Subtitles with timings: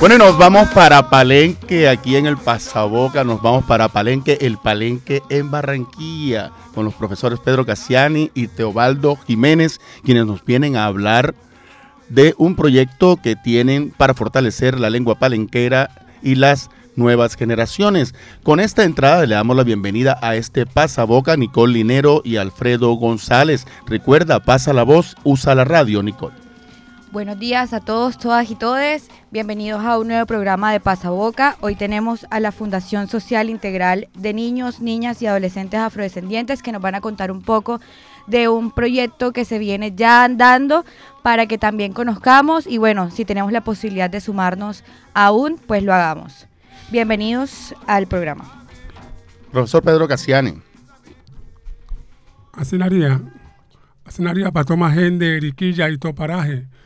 [0.00, 4.56] Bueno, y nos vamos para Palenque, aquí en el Pasaboca, nos vamos para Palenque, el
[4.56, 10.86] Palenque en Barranquilla, con los profesores Pedro Cassiani y Teobaldo Jiménez, quienes nos vienen a
[10.86, 11.34] hablar
[12.08, 15.90] de un proyecto que tienen para fortalecer la lengua palenquera
[16.22, 18.14] y las nuevas generaciones.
[18.42, 23.66] Con esta entrada le damos la bienvenida a este Pasaboca, Nicole Linero y Alfredo González.
[23.86, 26.49] Recuerda, pasa la voz, usa la radio, Nicole.
[27.12, 29.08] Buenos días a todos, todas y todes.
[29.32, 31.56] Bienvenidos a un nuevo programa de Pasaboca.
[31.60, 36.80] Hoy tenemos a la Fundación Social Integral de Niños, Niñas y Adolescentes Afrodescendientes que nos
[36.80, 37.80] van a contar un poco
[38.28, 40.84] de un proyecto que se viene ya andando
[41.24, 45.92] para que también conozcamos y bueno, si tenemos la posibilidad de sumarnos aún, pues lo
[45.92, 46.46] hagamos.
[46.92, 48.66] Bienvenidos al programa.
[49.50, 50.62] Profesor Pedro Cassiani.
[52.52, 53.20] Asinaria,
[54.04, 56.79] asinaria para tomar gente, riquilla y toparaje a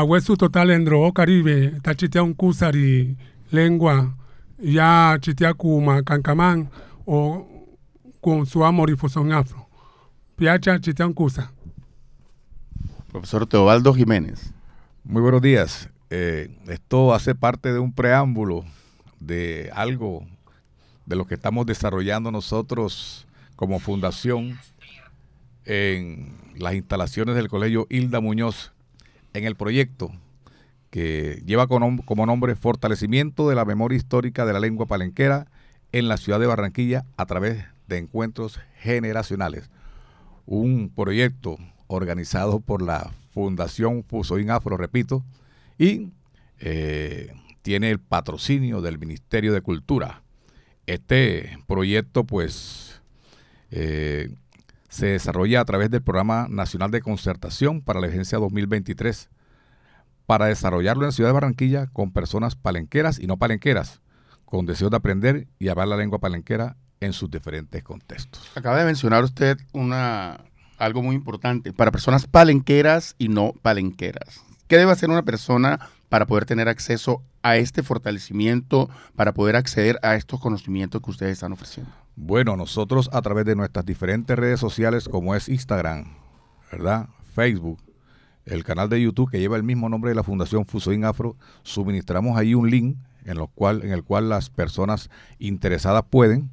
[0.00, 3.14] hueso total en Drogo Caribe, chitea un kusari,
[3.50, 4.16] lengua,
[4.58, 6.70] ya chitea kuma, cancamán,
[7.04, 7.46] o
[8.22, 9.68] con su amor y fusión afro.
[10.36, 11.52] Piacha chitea un kusa.
[13.10, 14.54] Profesor Teobaldo Jiménez.
[15.04, 15.90] Muy buenos días.
[16.08, 18.64] Eh, esto hace parte de un preámbulo
[19.20, 20.26] de algo
[21.04, 24.58] de lo que estamos desarrollando nosotros como fundación
[25.66, 28.72] en las instalaciones del Colegio Hilda Muñoz
[29.34, 30.12] en el proyecto
[30.90, 35.46] que lleva como nombre Fortalecimiento de la Memoria Histórica de la Lengua Palenquera
[35.92, 39.70] en la ciudad de Barranquilla a través de encuentros generacionales.
[40.44, 45.24] Un proyecto organizado por la Fundación Fusoín Afro, repito,
[45.78, 46.10] y
[46.60, 50.22] eh, tiene el patrocinio del Ministerio de Cultura.
[50.86, 53.00] Este proyecto, pues,
[53.70, 54.28] eh,
[54.92, 59.30] se desarrolla a través del Programa Nacional de Concertación para la Agencia 2023
[60.26, 64.02] para desarrollarlo en la ciudad de Barranquilla con personas palenqueras y no palenqueras,
[64.44, 68.50] con deseo de aprender y hablar la lengua palenquera en sus diferentes contextos.
[68.54, 70.44] Acaba de mencionar usted una
[70.76, 74.42] algo muy importante para personas palenqueras y no palenqueras.
[74.68, 79.98] ¿Qué debe hacer una persona para poder tener acceso a este fortalecimiento, para poder acceder
[80.02, 82.01] a estos conocimientos que ustedes están ofreciendo?
[82.14, 86.04] Bueno, nosotros a través de nuestras diferentes redes sociales como es Instagram,
[86.70, 87.08] ¿verdad?
[87.34, 87.78] Facebook,
[88.44, 92.36] el canal de YouTube que lleva el mismo nombre de la Fundación Fusoin Afro, suministramos
[92.36, 95.08] ahí un link en, cual, en el cual las personas
[95.38, 96.50] interesadas pueden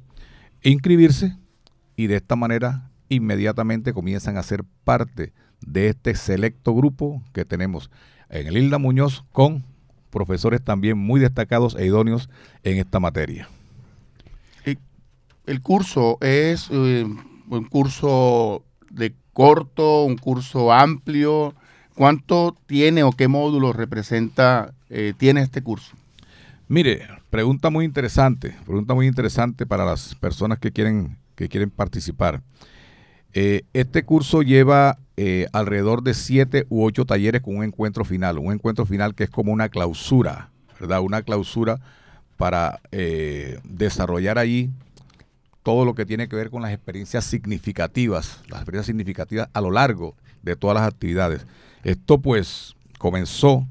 [0.62, 1.36] inscribirse
[1.94, 7.90] y de esta manera inmediatamente comienzan a ser parte de este selecto grupo que tenemos
[8.30, 9.62] en el Hilda Muñoz con
[10.08, 12.30] profesores también muy destacados e idóneos
[12.62, 13.48] en esta materia
[15.50, 17.04] el curso es eh,
[17.48, 21.54] un curso de corto, un curso amplio.
[21.96, 25.96] ¿Cuánto tiene o qué módulos representa, eh, tiene este curso?
[26.68, 32.42] Mire, pregunta muy interesante, pregunta muy interesante para las personas que quieren, que quieren participar.
[33.32, 34.98] Eh, este curso lleva
[35.52, 39.30] alrededor de siete u ocho talleres con un encuentro final, un encuentro final que es
[39.30, 40.48] como una clausura,
[40.80, 41.02] ¿verdad?
[41.02, 41.78] Una clausura
[42.38, 42.80] para
[43.64, 44.70] desarrollar allí
[45.62, 49.70] todo lo que tiene que ver con las experiencias significativas, las experiencias significativas a lo
[49.70, 51.46] largo de todas las actividades.
[51.84, 53.66] Esto pues comenzó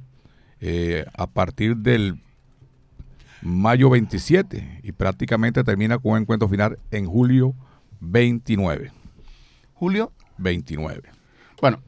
[0.62, 2.22] eh, a partir del
[3.42, 7.56] mayo 27 y prácticamente termina con un encuentro final en julio
[8.02, 8.92] 29.
[9.74, 10.12] ¿Julio?
[10.38, 11.10] 29.
[11.62, 11.82] Bueno,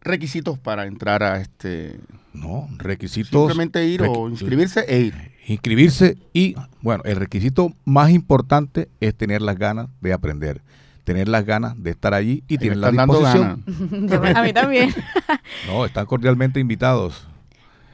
[0.00, 1.98] requisitos para entrar a este...
[2.32, 3.30] No, requisitos...
[3.30, 9.42] Simplemente ir o inscribirse e ir inscribirse y, bueno, el requisito más importante es tener
[9.42, 10.62] las ganas de aprender,
[11.04, 13.64] tener las ganas de estar allí y tener la disposición.
[14.36, 14.94] A mí también.
[15.66, 17.26] no, están cordialmente invitados.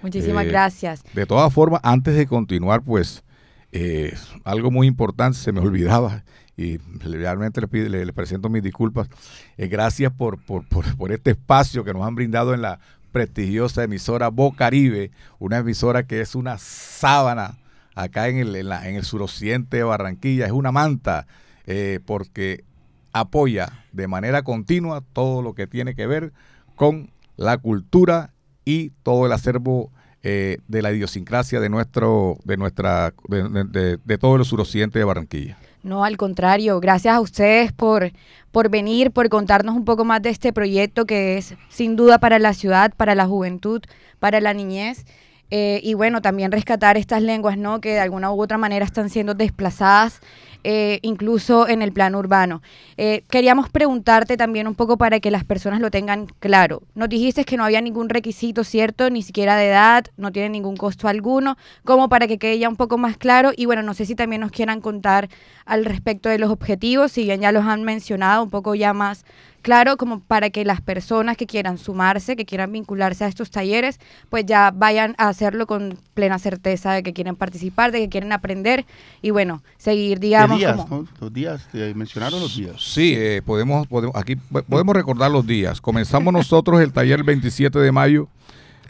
[0.03, 1.03] Muchísimas eh, gracias.
[1.13, 3.25] De todas formas, antes de continuar, pues,
[3.73, 4.15] eh,
[4.45, 6.25] algo muy importante, se me olvidaba,
[6.57, 9.09] y realmente le, le, presento mis disculpas.
[9.57, 12.81] Eh, gracias por, por, por, por, este espacio que nos han brindado en la
[13.13, 17.59] prestigiosa emisora Bocaribe, una emisora que es una sábana
[17.95, 21.27] acá en el, en, el suroccidente de Barranquilla, es una manta,
[21.67, 22.65] eh, porque
[23.13, 26.33] apoya de manera continua todo lo que tiene que ver
[26.77, 28.33] con la cultura
[28.65, 29.91] y todo el acervo
[30.23, 35.59] eh, de la idiosincrasia de nuestro, de nuestra, de, de todo el suroccidente de Barranquilla.
[35.89, 38.13] No, al contrario, gracias a ustedes por,
[38.53, 42.39] por venir, por contarnos un poco más de este proyecto que es sin duda para
[42.39, 43.81] la ciudad, para la juventud,
[44.19, 45.07] para la niñez.
[45.51, 47.81] eh, y bueno, también rescatar estas lenguas, ¿no?
[47.81, 50.21] Que de alguna u otra manera están siendo desplazadas
[50.65, 52.63] eh, incluso en el plano urbano.
[52.97, 56.83] Eh, queríamos preguntarte también un poco para que las personas lo tengan claro.
[56.95, 59.11] Nos dijiste que no había ningún requisito, ¿cierto?
[59.11, 62.77] Ni siquiera de edad, no tiene ningún costo alguno, como para que quede ya un
[62.77, 63.53] poco más claro.
[63.57, 65.29] Y bueno, no sé si también nos quieran contar
[65.65, 69.25] al respecto de los objetivos, si bien ya los han mencionado, un poco ya más
[69.63, 73.99] claro, como para que las personas que quieran sumarse, que quieran vincularse a estos talleres,
[74.31, 78.33] pues ya vayan a hacerlo con plena certeza de que quieren participar, de que quieren
[78.33, 78.87] aprender
[79.23, 80.59] y bueno, seguir, digamos.
[80.59, 80.77] días,
[81.21, 82.77] Los días, mencionaron los días.
[82.79, 85.81] Sí, eh, podemos, podemos, aquí podemos recordar los días.
[85.81, 88.29] Comenzamos nosotros el taller el 27 de mayo,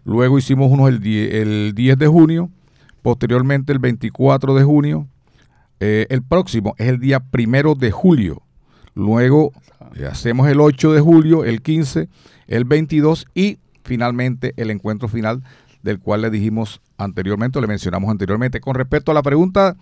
[0.04, 2.50] luego hicimos uno el, el 10 de junio,
[3.02, 5.08] posteriormente el 24 de junio.
[5.80, 8.42] Eh, el próximo es el día primero de julio.
[8.98, 9.52] Luego
[9.94, 12.08] eh, hacemos el 8 de julio, el 15,
[12.48, 15.44] el 22 y finalmente el encuentro final
[15.84, 18.60] del cual le dijimos anteriormente, o le mencionamos anteriormente.
[18.60, 19.76] Con respecto a la pregunta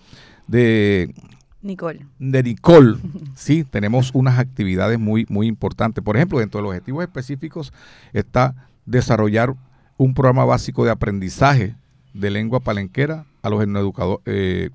[0.47, 1.15] de
[1.63, 2.07] Nicole.
[2.19, 2.99] De Nicole,
[3.35, 6.05] sí, tenemos unas actividades muy, muy importantes.
[6.05, 7.73] Por ejemplo, dentro de los objetivos específicos
[8.13, 9.55] está desarrollar
[9.97, 11.75] un programa básico de aprendizaje
[12.13, 14.69] de lengua palenquera a los etnoeducadores, eh,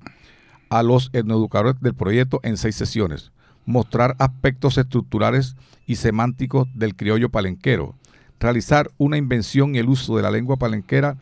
[0.68, 3.30] a los etnoeducadores del proyecto en seis sesiones
[3.64, 5.56] mostrar aspectos estructurales
[5.86, 7.94] y semánticos del criollo palenquero,
[8.40, 11.16] realizar una invención y el uso de la lengua palenquera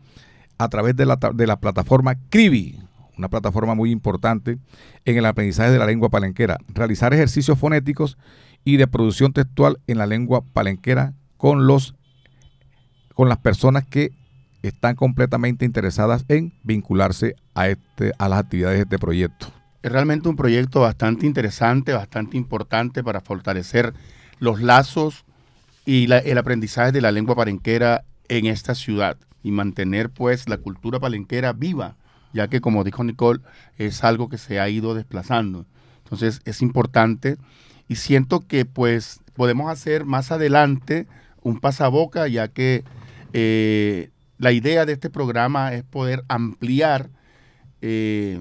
[0.59, 2.81] a través de la, de la plataforma CRIBI,
[3.17, 4.59] una plataforma muy importante
[5.05, 8.17] en el aprendizaje de la lengua palenquera, realizar ejercicios fonéticos
[8.65, 11.95] y de producción textual en la lengua palenquera con los
[13.15, 14.13] con las personas que
[14.63, 19.60] están completamente interesadas en vincularse a este a las actividades de este proyecto.
[19.83, 23.95] Es realmente un proyecto bastante interesante, bastante importante para fortalecer
[24.39, 25.25] los lazos
[25.87, 31.01] y el aprendizaje de la lengua palenquera en esta ciudad y mantener pues la cultura
[31.01, 31.97] palenquera viva,
[32.33, 33.41] ya que como dijo Nicole,
[33.79, 35.65] es algo que se ha ido desplazando.
[36.05, 37.39] Entonces es importante
[37.89, 41.07] y siento que pues podemos hacer más adelante
[41.43, 42.85] un pasaboca, ya que
[43.33, 47.09] eh, la idea de este programa es poder ampliar
[47.81, 48.41] eh,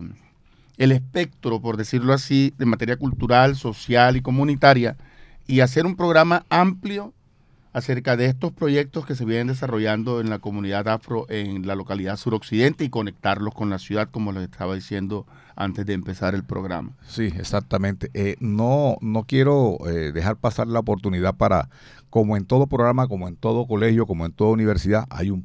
[0.79, 4.97] el espectro, por decirlo así, de materia cultural, social y comunitaria
[5.45, 7.13] y hacer un programa amplio
[7.73, 12.15] acerca de estos proyectos que se vienen desarrollando en la comunidad afro en la localidad
[12.15, 16.93] suroccidente y conectarlos con la ciudad, como les estaba diciendo antes de empezar el programa.
[17.07, 18.09] Sí, exactamente.
[18.13, 21.69] Eh, no, no quiero eh, dejar pasar la oportunidad para,
[22.09, 25.43] como en todo programa, como en todo colegio, como en toda universidad, hay un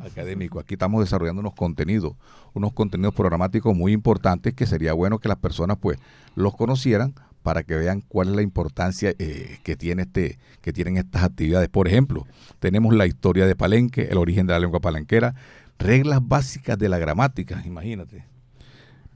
[0.00, 0.60] académico.
[0.60, 2.14] Aquí estamos desarrollando unos contenidos,
[2.54, 5.98] unos contenidos programáticos muy importantes que sería bueno que las personas pues
[6.34, 10.96] los conocieran para que vean cuál es la importancia eh, que tiene este que tienen
[10.96, 11.68] estas actividades.
[11.68, 12.26] Por ejemplo,
[12.58, 15.34] tenemos la historia de Palenque, el origen de la lengua palenquera,
[15.78, 18.24] reglas básicas de la gramática, imagínate.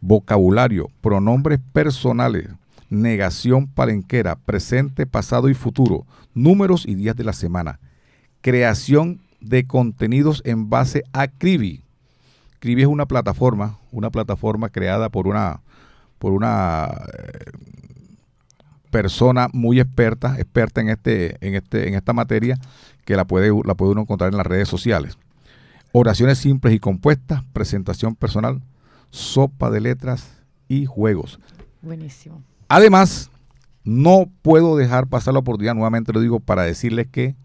[0.00, 2.49] Vocabulario, pronombres personales,
[2.91, 7.81] negación palenquera, presente, pasado y futuro, números y días de la semana,
[8.41, 11.85] creación de contenidos en base a Cribi.
[12.58, 15.61] Cribi es una plataforma, una plataforma creada por una,
[16.19, 17.50] por una eh,
[18.91, 22.58] persona muy experta, experta en este, en este, en esta materia,
[23.05, 25.19] que la puede, la puede uno encontrar en las redes sociales.
[25.93, 28.62] Oraciones simples y compuestas, presentación personal,
[29.11, 31.38] sopa de letras y juegos.
[31.82, 32.43] Buenísimo.
[32.69, 33.31] Además,
[33.85, 37.37] no puedo dejar pasar la oportunidad, nuevamente lo digo, para decirles que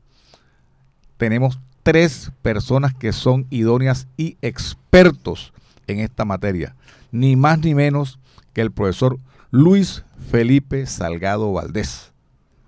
[1.18, 1.60] tenemos
[1.92, 5.54] tres personas que son idóneas y expertos
[5.88, 6.76] en esta materia,
[7.12, 8.20] ni más ni menos
[8.54, 9.18] que el profesor
[9.50, 12.12] Luis Felipe Salgado Valdés,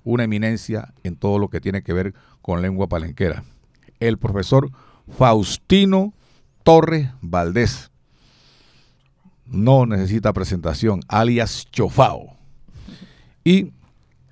[0.04, 3.44] una eminencia en todo lo que tiene que ver con lengua palenquera.
[4.00, 4.72] El profesor
[5.16, 6.16] Faustino
[6.64, 7.92] Torres Valdés,
[9.46, 12.38] no necesita presentación, alias Chofao.
[13.44, 13.72] Y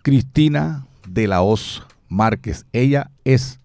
[0.02, 3.60] Cristina de la Hoz Márquez, ella es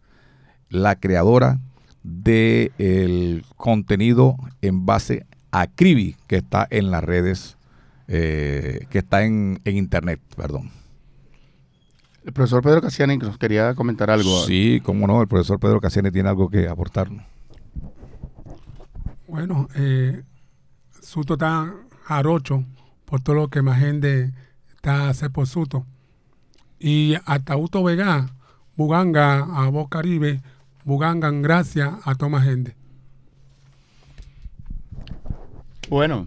[0.74, 1.60] la creadora
[2.02, 7.56] del contenido en base a Cribi, que está en las redes,
[8.08, 10.70] eh, que está en, internet, perdón.
[12.24, 14.44] El profesor Pedro Cassiani nos quería comentar algo.
[14.44, 17.24] Sí, cómo no, el profesor Pedro Cassiani tiene algo que aportarnos.
[19.28, 20.22] Bueno, eh,
[21.00, 21.72] Suto está
[22.06, 22.64] arocho
[23.04, 24.32] por todo lo que más gente
[24.74, 25.86] está hace por Suto.
[26.78, 28.34] Y hasta Uto Vega,
[28.76, 30.42] Buganga, a Boca Caribe,
[30.84, 32.76] Bugangan, gracias a Tomás Gente.
[35.88, 36.26] Bueno,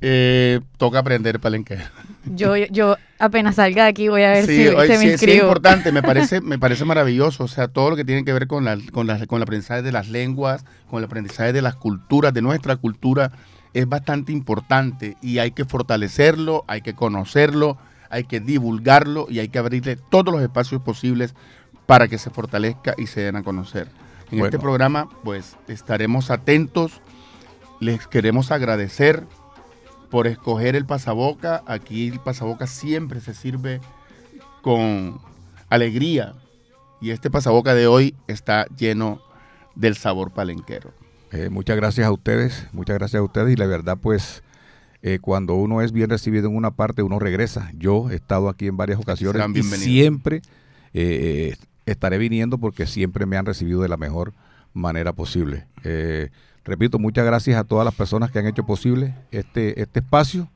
[0.00, 1.78] eh, toca aprender palenque.
[2.26, 5.18] Yo, yo apenas salga de aquí voy a ver Sí, si oye, se me sí,
[5.18, 7.44] sí, es importante, me parece, me parece maravilloso.
[7.44, 9.82] O sea, todo lo que tiene que ver con, la, con, la- con el aprendizaje
[9.82, 13.32] de las lenguas, con el aprendizaje de las culturas, de nuestra cultura,
[13.74, 17.76] es bastante importante y hay que fortalecerlo, hay que conocerlo,
[18.10, 21.34] hay que divulgarlo y hay que abrirle todos los espacios posibles
[21.88, 23.88] para que se fortalezca y se den a conocer.
[24.30, 24.44] En Bueno.
[24.44, 27.00] este programa, pues, estaremos atentos.
[27.80, 29.24] Les queremos agradecer
[30.10, 31.62] por escoger el pasaboca.
[31.66, 33.80] Aquí el pasaboca siempre se sirve
[34.60, 35.18] con
[35.70, 36.34] alegría.
[37.00, 39.22] Y este pasaboca de hoy está lleno
[39.74, 40.92] del sabor palenquero.
[41.32, 44.42] Eh, muchas gracias a ustedes, muchas gracias a ustedes y la verdad pues
[45.02, 47.70] eh, cuando uno es bien recibido en una parte uno regresa.
[47.78, 50.42] Yo he estado aquí en varias ocasiones y siempre
[50.92, 51.56] eh,
[51.90, 54.32] estaré viniendo porque siempre me han recibido de la mejor
[54.72, 55.66] manera posible.
[55.84, 56.30] Eh,
[56.64, 60.48] repito, muchas gracias a todas las personas que han hecho posible este, este espacio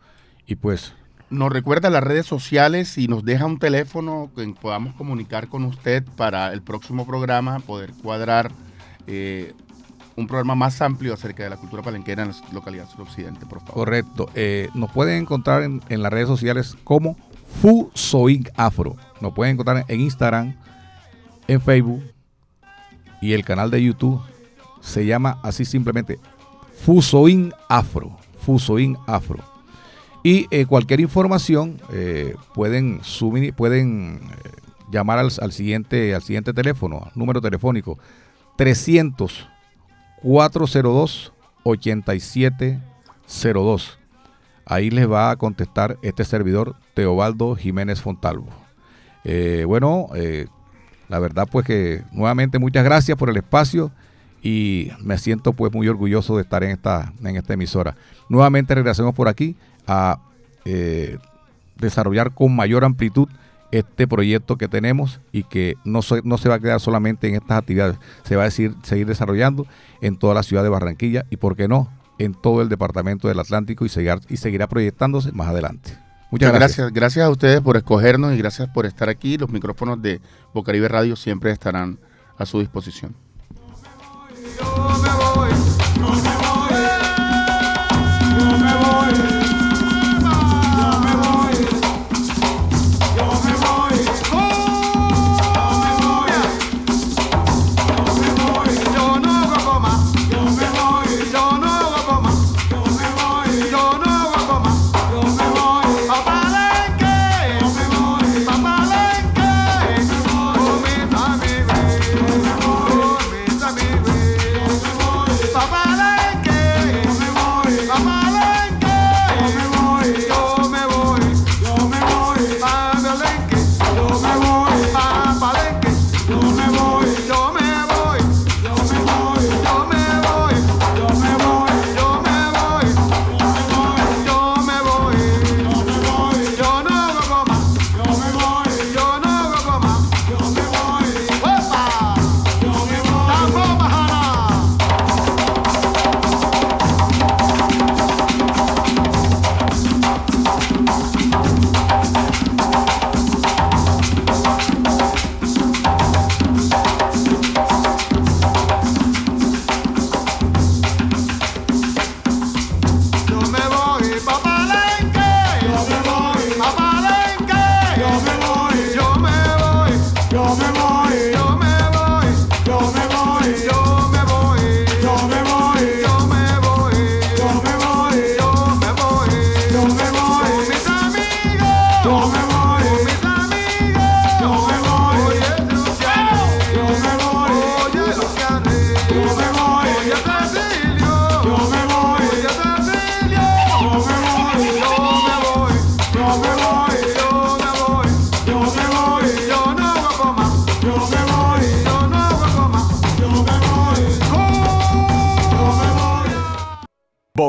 [0.47, 0.93] y pues
[1.31, 6.05] Nos recuerda las redes sociales y nos deja un teléfono que podamos comunicar con usted
[6.17, 8.51] para el próximo programa, poder cuadrar
[9.07, 9.55] eh,
[10.17, 13.75] un programa más amplio acerca de la cultura palenquera en la localidad suroccidente, por favor.
[13.75, 14.29] Correcto.
[14.35, 17.17] Eh, nos pueden encontrar en, en las redes sociales como
[17.61, 18.97] Fusoing Afro.
[19.21, 20.55] Nos pueden encontrar en Instagram,
[21.53, 22.03] en Facebook
[23.21, 24.21] y el canal de YouTube
[24.81, 26.19] se llama así simplemente
[26.85, 28.17] Fusoing Afro.
[28.41, 29.39] Fusoing Afro.
[30.25, 34.51] Y eh, cualquier información eh, pueden, sumini- pueden eh,
[34.91, 37.99] llamar al, al siguiente, al siguiente teléfono, número telefónico
[38.57, 39.49] 300
[40.23, 41.33] 402
[41.65, 43.99] 8702.
[44.65, 48.47] Ahí les va a contestar este servidor Teobaldo Jiménez Fontalvo.
[49.67, 50.09] Bueno,
[51.13, 53.93] la verdad pues que nuevamente muchas gracias por el espacio
[54.43, 57.97] y me siento pues muy orgulloso de estar en esta, en esta emisora.
[58.31, 59.55] Nuevamente regresamos por aquí
[59.87, 60.21] a
[60.65, 61.19] eh,
[61.77, 63.29] desarrollar con mayor amplitud
[63.73, 67.35] este proyecto que tenemos y que no se, no se va a quedar solamente en
[67.35, 69.67] estas actividades, se va a decir, seguir desarrollando
[70.01, 73.39] en toda la ciudad de Barranquilla y, por qué no, en todo el departamento del
[73.39, 75.93] Atlántico y, seguir, y seguirá proyectándose más adelante.
[76.33, 76.77] Muchas gracias.
[76.79, 76.93] gracias.
[76.95, 77.27] gracias.
[77.27, 79.37] a ustedes por escogernos y gracias por estar aquí.
[79.37, 80.21] Los micrófonos de
[80.55, 81.99] Bocaribe Radio siempre estarán
[82.39, 83.15] a su disposición.
[84.59, 85.72] Yo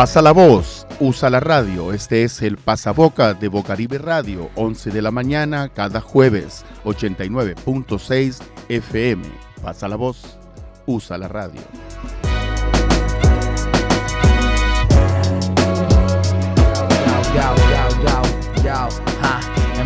[0.00, 1.92] Pasa la voz, usa la radio.
[1.92, 8.38] Este es el Pasaboca de Bocaribe Radio, 11 de la mañana cada jueves, 89.6
[8.70, 9.22] FM.
[9.62, 10.38] Pasa la voz,
[10.86, 11.60] usa la radio.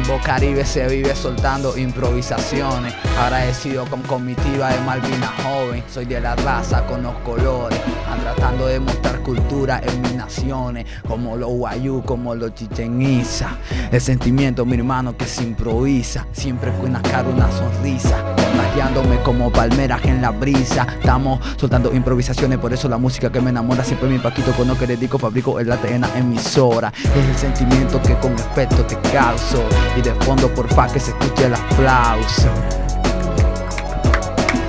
[0.04, 2.92] En Bocaribe se vive soltando improvisaciones.
[3.18, 5.82] Agradecido con comitiva de Malvina joven.
[5.90, 7.80] Soy de la raza con los colores.
[8.10, 10.84] Han tratando de mostrar cultura en mis naciones.
[11.08, 13.56] Como los guayú, como los chichen Itza.
[13.90, 16.26] El sentimiento, mi hermano, que se improvisa.
[16.32, 18.22] Siempre con una cara, una sonrisa.
[18.36, 20.86] Contagiándome como palmeras en la brisa.
[21.00, 23.82] Estamos soltando improvisaciones, por eso la música que me enamora.
[23.82, 25.78] Siempre mi paquito con lo que dedico, fabrico en la
[26.14, 26.92] emisora.
[26.94, 29.64] Es el sentimiento que con efecto te causo.
[29.96, 32.48] Y de fondo, porfa, que se escuche el aplauso.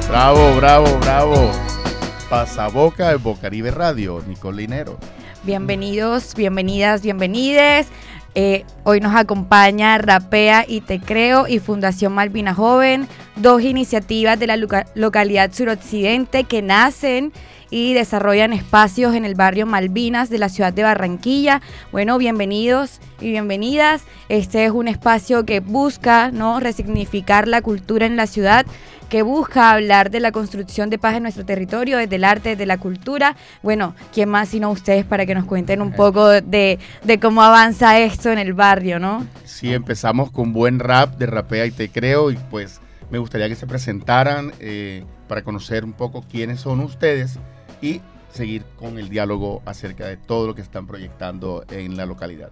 [0.07, 1.51] Bravo, bravo, bravo.
[2.29, 4.97] Pasaboca de Bocaribe Radio, Nicole Linero.
[5.43, 7.87] Bienvenidos, bienvenidas, bienvenides.
[8.37, 14.47] Eh, hoy nos acompaña Rapea y Te Creo y Fundación Malvina Joven, dos iniciativas de
[14.47, 17.31] la loca- localidad suroccidente que nacen
[17.69, 21.61] y desarrollan espacios en el barrio Malvinas de la ciudad de Barranquilla.
[21.91, 24.03] Bueno, bienvenidos y bienvenidas.
[24.29, 26.59] Este es un espacio que busca ¿no?
[26.59, 28.65] resignificar la cultura en la ciudad,
[29.09, 32.65] que busca hablar de la construcción de paz en nuestro territorio, desde el arte, desde
[32.65, 33.35] la cultura.
[33.61, 37.99] Bueno, ¿quién más sino ustedes para que nos cuenten un poco de, de cómo avanza
[37.99, 39.25] esto en el barrio, ¿no?
[39.43, 43.55] Sí, empezamos con buen rap de Rapea y Te Creo y pues me gustaría que
[43.55, 47.39] se presentaran eh, para conocer un poco quiénes son ustedes
[47.85, 48.01] y
[48.31, 52.49] seguir con el diálogo acerca de todo lo que están proyectando en la localidad.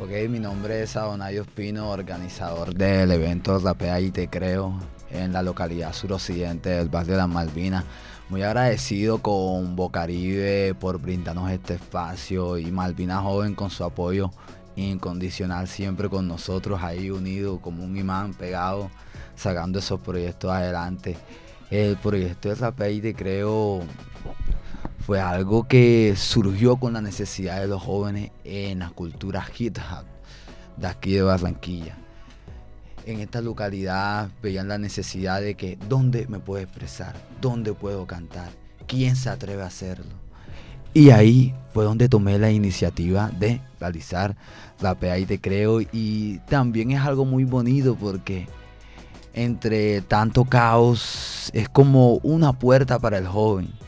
[0.00, 4.74] Ok, mi nombre es Adonai Ospino, organizador del evento Rapea y Te Creo
[5.10, 7.84] en la localidad suroccidente del barrio de las Malvinas.
[8.30, 14.30] Muy agradecido con Bocaribe por brindarnos este espacio y Malvina Joven con su apoyo
[14.76, 18.90] incondicional siempre con nosotros ahí unido como un imán pegado
[19.36, 21.16] sacando esos proyectos adelante.
[21.70, 23.82] El proyecto de Rapea y Te Creo
[25.04, 30.06] fue algo que surgió con la necesidad de los jóvenes en la cultura hip hop
[30.78, 31.98] de aquí de Barranquilla.
[33.04, 38.48] En esta localidad veían la necesidad de que dónde me puedo expresar, dónde puedo cantar,
[38.86, 40.14] quién se atreve a hacerlo.
[40.94, 44.34] Y ahí fue donde tomé la iniciativa de realizar
[44.80, 48.48] Rapea y Te Creo y también es algo muy bonito porque
[49.34, 53.83] entre tanto caos es como una puerta para el joven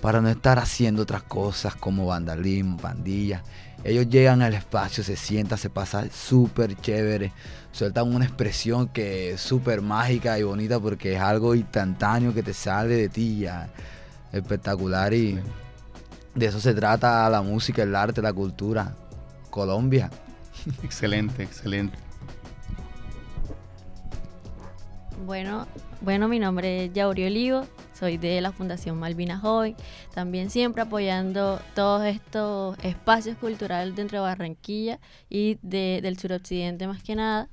[0.00, 3.42] para no estar haciendo otras cosas como vandalismo, pandillas.
[3.84, 7.32] Ellos llegan al espacio, se sientan, se pasa súper chévere,
[7.70, 12.54] sueltan una expresión que es súper mágica y bonita porque es algo instantáneo que te
[12.54, 13.68] sale de ti ya.
[14.32, 15.38] Espectacular y
[16.34, 18.94] de eso se trata la música, el arte, la cultura.
[19.50, 20.10] Colombia.
[20.82, 21.96] Excelente, excelente.
[25.26, 25.66] Bueno,
[26.00, 27.66] bueno, mi nombre es Yauri Olivo,
[27.98, 29.74] soy de la Fundación Malvina Joven,
[30.14, 37.02] también siempre apoyando todos estos espacios culturales dentro de Barranquilla y de- del suroccidente más
[37.02, 37.48] que nada.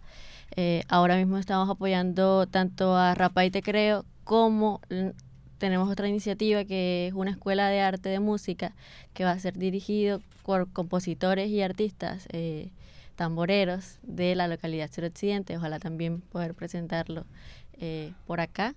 [0.55, 4.81] Eh, ahora mismo estamos apoyando tanto a Rapa y Te Creo como
[5.58, 8.75] tenemos otra iniciativa que es una escuela de arte de música
[9.13, 12.69] que va a ser dirigido por compositores y artistas eh,
[13.15, 15.58] tamboreros de la localidad suroccidente.
[15.58, 17.25] Ojalá también poder presentarlo
[17.79, 18.75] eh, por acá.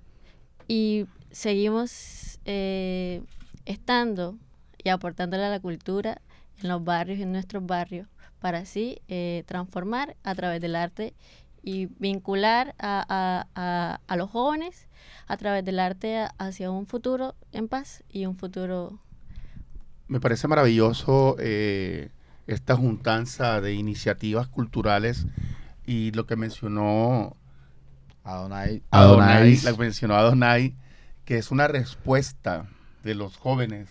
[0.68, 3.22] Y seguimos eh,
[3.66, 4.36] estando
[4.82, 6.20] y aportándole a la cultura
[6.62, 8.08] en los barrios, en nuestros barrios,
[8.40, 11.14] para así eh, transformar a través del arte
[11.62, 14.88] y vincular a, a- a- a los jóvenes
[15.26, 18.98] a través del arte a- hacia un futuro en paz y un futuro
[20.06, 22.10] Me parece maravilloso eh,
[22.46, 25.26] esta juntanza de iniciativas culturales
[25.84, 27.36] y lo que mencionó
[28.24, 28.82] Adonai.
[28.90, 30.74] Adonai, la que mencionó Adonai,
[31.28, 32.70] que es una respuesta
[33.04, 33.90] de los jóvenes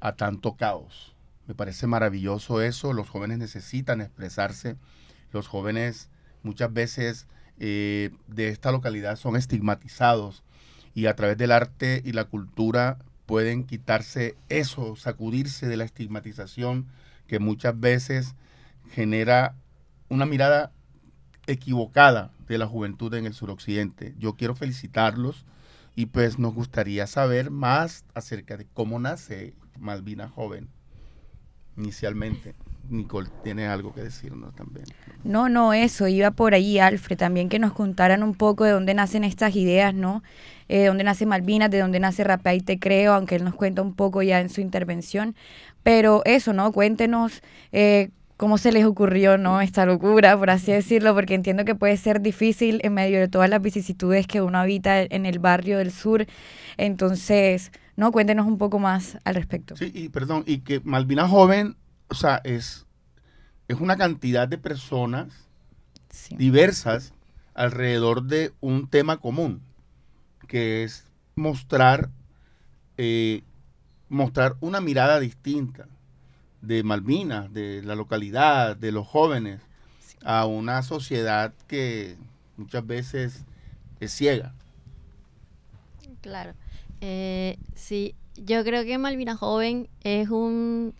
[0.00, 1.14] a tanto caos.
[1.46, 2.92] Me parece maravilloso eso.
[2.92, 4.74] Los jóvenes necesitan expresarse.
[5.30, 6.10] Los jóvenes
[6.42, 7.28] muchas veces
[7.60, 10.42] eh, de esta localidad son estigmatizados
[10.94, 16.88] y a través del arte y la cultura pueden quitarse eso, sacudirse de la estigmatización
[17.28, 18.34] que muchas veces
[18.90, 19.54] genera
[20.08, 20.72] una mirada
[21.46, 24.16] equivocada de la juventud en el suroccidente.
[24.18, 25.44] Yo quiero felicitarlos
[25.94, 30.68] y pues nos gustaría saber más acerca de cómo nace Malvina Joven
[31.76, 32.54] inicialmente.
[32.88, 34.86] Nicole tiene algo que decirnos también.
[35.24, 38.92] No, no, eso, iba por ahí, Alfred, también que nos contaran un poco de dónde
[38.92, 40.22] nacen estas ideas, ¿no?
[40.68, 43.82] Eh, de dónde nace Malvinas, de dónde nace Rapea Te Creo, aunque él nos cuenta
[43.82, 45.36] un poco ya en su intervención.
[45.82, 46.72] Pero eso, ¿no?
[46.72, 49.60] Cuéntenos eh, cómo se les ocurrió, ¿no?
[49.60, 53.48] Esta locura, por así decirlo, porque entiendo que puede ser difícil en medio de todas
[53.48, 56.26] las vicisitudes que uno habita en el barrio del sur.
[56.76, 58.10] Entonces, ¿no?
[58.12, 59.76] Cuéntenos un poco más al respecto.
[59.76, 61.76] Sí, y perdón, y que Malvina Joven,
[62.08, 62.86] o sea, es,
[63.68, 65.48] es una cantidad de personas
[66.10, 66.36] Sí.
[66.36, 67.14] diversas
[67.54, 69.62] alrededor de un tema común,
[70.46, 72.10] que es mostrar,
[72.98, 73.42] eh,
[74.10, 75.86] mostrar una mirada distinta
[76.62, 79.60] de Malvinas, de la localidad, de los jóvenes,
[80.24, 82.16] a una sociedad que
[82.56, 83.44] muchas veces
[84.00, 84.54] es ciega.
[86.20, 86.54] Claro.
[87.00, 90.94] Eh, sí, yo creo que Malvina Joven es un,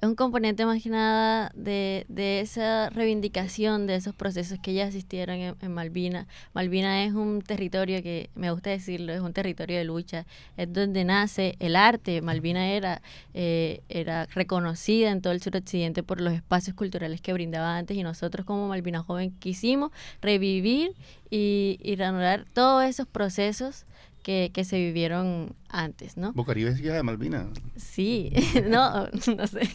[0.00, 4.86] es un componente más que nada de, de esa reivindicación de esos procesos que ya
[4.86, 6.28] existieron en, en Malvina.
[6.54, 10.24] Malvina es un territorio que, me gusta decirlo, es un territorio de lucha,
[10.56, 12.22] es donde nace el arte.
[12.22, 13.02] Malvina era,
[13.34, 18.04] eh, era reconocida en todo el suroccidente por los espacios culturales que brindaba antes y
[18.04, 19.90] nosotros como Malvina Joven quisimos
[20.22, 20.94] revivir
[21.28, 23.84] y, y reanudar todos esos procesos
[24.28, 26.34] que, que se vivieron antes, ¿no?
[26.34, 27.46] Bocaribe es hija de Malvinas.
[27.76, 28.30] Sí,
[28.68, 29.62] no, no sé.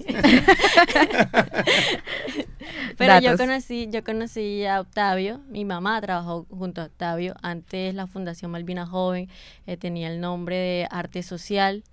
[2.96, 7.34] Pero yo conocí, yo conocí a Octavio, mi mamá trabajó junto a Octavio.
[7.42, 9.28] Antes la Fundación Malvina Joven
[9.66, 11.84] eh, tenía el nombre de Arte Social.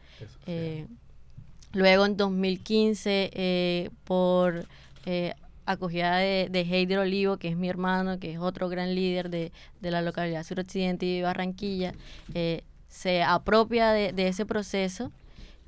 [0.46, 0.86] Eh,
[1.72, 4.66] luego en 2015, eh, por
[5.06, 5.32] eh,
[5.66, 9.52] acogida de, de Heider Olivo, que es mi hermano, que es otro gran líder de,
[9.80, 11.92] de la localidad suroccidente y Barranquilla,
[12.34, 15.12] eh, se apropia de, de ese proceso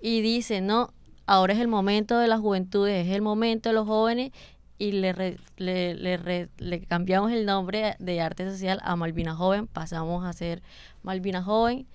[0.00, 0.92] y dice, no,
[1.26, 4.32] ahora es el momento de las juventudes, es el momento de los jóvenes
[4.78, 9.68] y le, re- le, le le cambiamos el nombre de arte social a Malvina Joven,
[9.68, 10.62] pasamos a ser
[11.02, 11.86] Malvina Joven.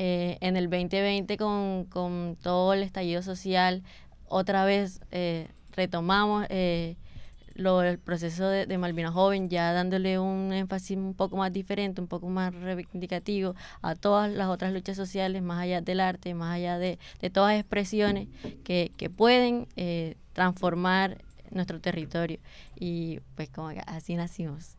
[0.00, 3.82] Eh, en el 2020 con, con todo el estallido social,
[4.28, 6.46] otra vez eh, retomamos
[7.58, 12.00] lo, el proceso de, de Malvina Joven, ya dándole un énfasis un poco más diferente,
[12.00, 16.54] un poco más reivindicativo a todas las otras luchas sociales, más allá del arte, más
[16.54, 18.28] allá de, de todas las expresiones
[18.64, 21.18] que, que pueden eh, transformar
[21.50, 22.38] nuestro territorio.
[22.78, 24.76] Y pues como que así nacimos.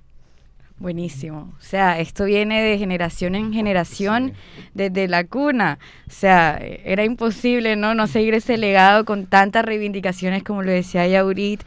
[0.78, 1.54] Buenísimo.
[1.60, 4.32] O sea, esto viene de generación en generación,
[4.74, 5.78] desde la cuna.
[6.08, 7.94] O sea, era imposible, ¿no?
[7.96, 11.62] No seguir ese legado con tantas reivindicaciones como lo decía Yaurit.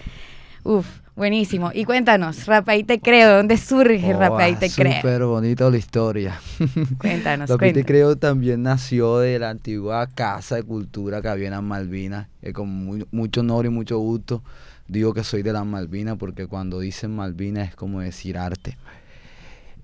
[0.64, 1.70] Uf, buenísimo.
[1.74, 4.96] Y cuéntanos, Rapay Te Creo, ¿dónde surge Rapay Te Creo?
[4.96, 6.40] Súper bonita la historia.
[6.98, 7.84] Cuéntanos, Rapay Te.
[7.84, 12.28] Creo también nació de la antigua Casa de Cultura que había en las Malvinas.
[12.42, 14.42] que con muy- mucho honor y mucho gusto
[14.88, 18.76] digo que soy de las Malvinas porque cuando dicen Malvinas es como decir arte.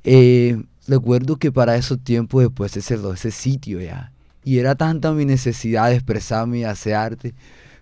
[0.04, 4.12] Eh, recuerdo que para esos tiempos después se cerró ese sitio ya.
[4.44, 7.34] Y era tanta mi necesidad de expresarme y hacer arte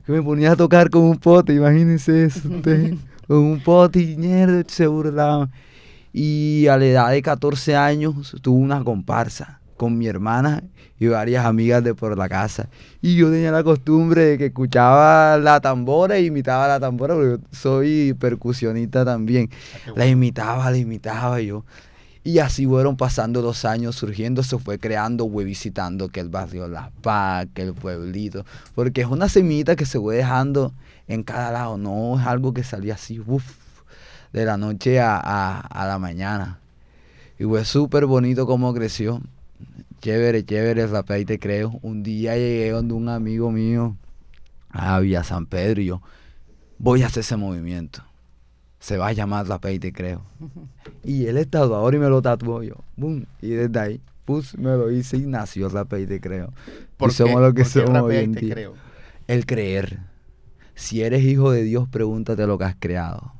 [0.04, 2.40] que me ponía a tocar con un pote, imagínense eso.
[3.26, 5.50] con un pote y mierda, se burlaban.
[6.12, 10.62] Y a la edad de 14 años tuve una comparsa con mi hermana
[10.98, 12.68] y varias amigas de por la casa.
[13.02, 17.30] Y yo tenía la costumbre de que escuchaba la tambora e imitaba la tambora, porque
[17.30, 19.50] yo soy percusionista también.
[19.94, 21.64] La imitaba, la imitaba yo.
[22.24, 26.66] Y así fueron pasando los años, surgiendo, se fue creando, fue visitando que el barrio
[26.66, 30.72] La Paz, que el pueblito, porque es una semillita que se fue dejando
[31.08, 33.82] en cada lado, no es algo que salía así, uff,
[34.32, 36.58] de la noche a, a- a la mañana.
[37.38, 39.20] Y fue súper bonito cómo creció.
[40.00, 41.78] Chévere, chévere, rapea y te creo.
[41.82, 43.96] Un día llegué donde un amigo mío
[44.70, 46.02] a Villa San Pedro y yo,
[46.78, 48.02] voy a hacer ese movimiento.
[48.78, 50.22] Se va a llamar rapea y te creo.
[51.04, 52.74] Y él es tatuador y me lo tatuó yo.
[52.96, 53.26] Boom.
[53.40, 56.52] Y desde ahí, pus, me lo hice y nació rapea y te creo.
[56.96, 57.40] ¿Por y somos qué?
[57.46, 58.54] lo que ¿Por qué somos hoy Rapea y en día.
[58.54, 58.74] Creo?
[59.28, 60.00] El creer.
[60.76, 63.32] Si eres hijo de Dios, pregúntate lo que has creado.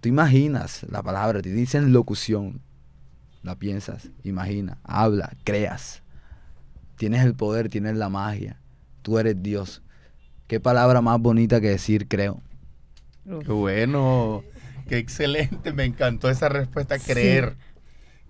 [0.00, 2.60] Tú imaginas la palabra, te dicen locución.
[3.42, 6.02] La piensas, imagina, habla, creas.
[6.96, 8.60] Tienes el poder, tienes la magia.
[9.02, 9.80] Tú eres Dios.
[10.48, 12.42] ¿Qué palabra más bonita que decir creo?
[13.24, 14.42] Qué bueno,
[14.88, 17.56] qué excelente, me encantó esa respuesta, creer,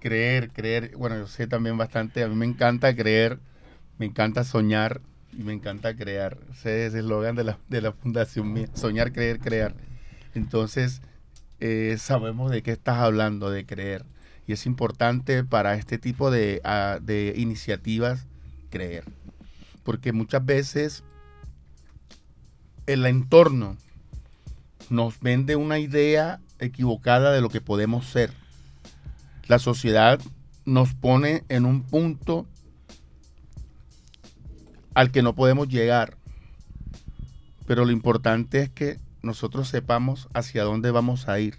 [0.00, 0.94] creer, creer.
[0.96, 3.38] Bueno, yo sé también bastante, a mí me encanta creer,
[3.98, 5.00] me encanta soñar
[5.32, 6.38] y me encanta crear.
[6.50, 9.74] Ese es el eslogan de la, de la fundación mía, soñar, creer, crear.
[10.34, 11.02] Entonces,
[11.60, 14.04] eh, sabemos de qué estás hablando, de creer.
[14.46, 18.26] Y es importante para este tipo de, ah, de iniciativas
[18.70, 19.04] creer.
[19.82, 21.04] Porque muchas veces
[22.86, 23.76] el entorno
[24.90, 28.30] nos vende una idea equivocada de lo que podemos ser.
[29.48, 30.20] La sociedad
[30.64, 32.46] nos pone en un punto
[34.96, 36.16] al que no podemos llegar.
[37.66, 41.58] Pero lo importante es que nosotros sepamos hacia dónde vamos a ir,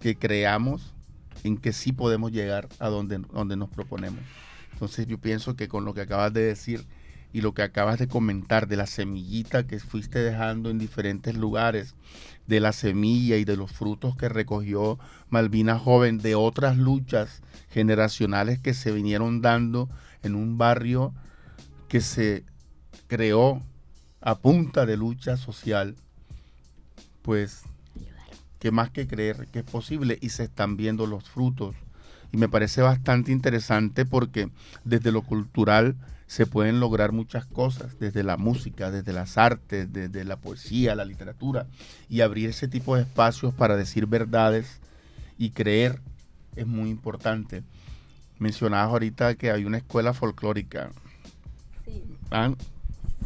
[0.00, 0.94] que creamos
[1.42, 4.20] en que sí podemos llegar a donde, donde nos proponemos.
[4.72, 6.86] Entonces yo pienso que con lo que acabas de decir
[7.34, 11.94] y lo que acabas de comentar de la semillita que fuiste dejando en diferentes lugares,
[12.46, 14.98] de la semilla y de los frutos que recogió
[15.28, 19.90] Malvina Joven, de otras luchas generacionales que se vinieron dando
[20.22, 21.12] en un barrio
[21.88, 22.44] que se
[23.06, 23.62] creó
[24.20, 25.96] a punta de lucha social,
[27.22, 27.62] pues,
[28.58, 31.74] que más que creer que es posible y se están viendo los frutos.
[32.32, 34.48] Y me parece bastante interesante porque
[34.84, 40.24] desde lo cultural se pueden lograr muchas cosas, desde la música, desde las artes, desde
[40.24, 41.66] la poesía, la literatura,
[42.08, 44.80] y abrir ese tipo de espacios para decir verdades
[45.38, 46.00] y creer
[46.56, 47.62] es muy importante.
[48.38, 50.90] Mencionabas ahorita que hay una escuela folclórica.
[51.84, 52.02] Sí.
[52.30, 52.52] Ah,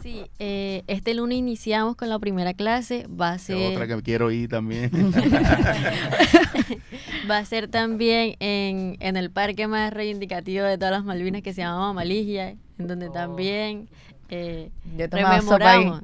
[0.09, 3.07] Sí, eh, este lunes iniciamos con la primera clase.
[3.09, 4.91] Va a ser, otra que quiero ir también.
[7.31, 11.53] va a ser también en, en el parque más reivindicativo de todas las Malvinas que
[11.53, 13.91] se llama Mamaligia, en donde también
[14.31, 16.01] eh, Yo rememoramos,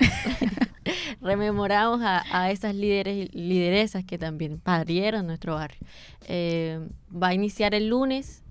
[1.23, 5.81] rememoramos a, a esas líderes y lideresas que también parieron nuestro barrio.
[6.29, 6.79] Eh,
[7.11, 8.44] va a iniciar el lunes,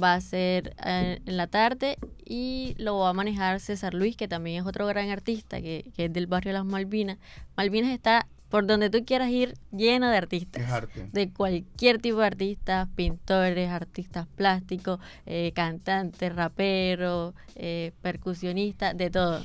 [0.00, 4.28] va a ser eh, en la tarde y lo va a manejar César Luis, que
[4.28, 7.18] también es otro gran artista que, que es del barrio Las Malvinas.
[7.56, 11.08] Malvinas está por donde tú quieras ir lleno de artistas es arte.
[11.12, 19.42] de cualquier tipo de artistas, pintores, artistas plásticos, eh, cantantes, raperos, eh, percusionistas, de todo.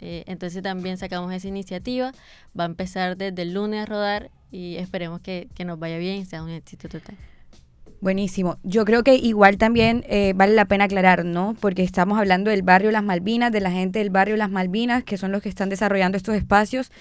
[0.00, 2.12] Eh, entonces también sacamos esa iniciativa,
[2.58, 6.16] va a empezar desde el lunes a rodar y esperemos que, que nos vaya bien
[6.16, 7.16] y sea un éxito total.
[8.00, 8.58] Buenísimo.
[8.62, 11.56] Yo creo que igual también eh, vale la pena aclarar, ¿no?
[11.60, 15.16] Porque estamos hablando del barrio Las Malvinas, de la gente del barrio Las Malvinas, que
[15.16, 16.92] son los que están desarrollando estos espacios,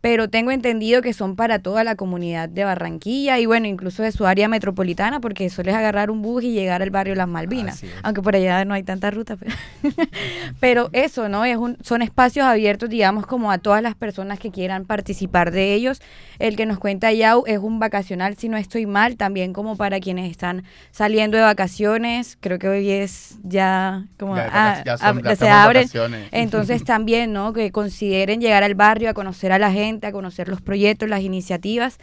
[0.00, 4.12] pero tengo entendido que son para toda la comunidad de Barranquilla y bueno, incluso de
[4.12, 7.82] su área metropolitana, porque eso es agarrar un bus y llegar al barrio Las Malvinas,
[8.02, 9.36] aunque por allá no hay tanta ruta.
[9.36, 9.52] Pero,
[10.60, 11.44] pero eso, ¿no?
[11.44, 15.74] Es un, son espacios abiertos, digamos, como a todas las personas que quieran participar de
[15.74, 16.00] ellos.
[16.38, 19.98] El que nos cuenta Yau es un vacacional, si no estoy mal, también como para
[19.98, 22.36] quienes están saliendo de vacaciones.
[22.40, 25.82] Creo que hoy es ya como Ya- ah, ya son- ya se abren.
[25.82, 26.28] vacaciones.
[26.30, 27.52] Entonces también, ¿no?
[27.52, 31.22] Que consideren llegar al barrio a conocer a la gente, a conocer los proyectos, las
[31.22, 31.98] iniciativas.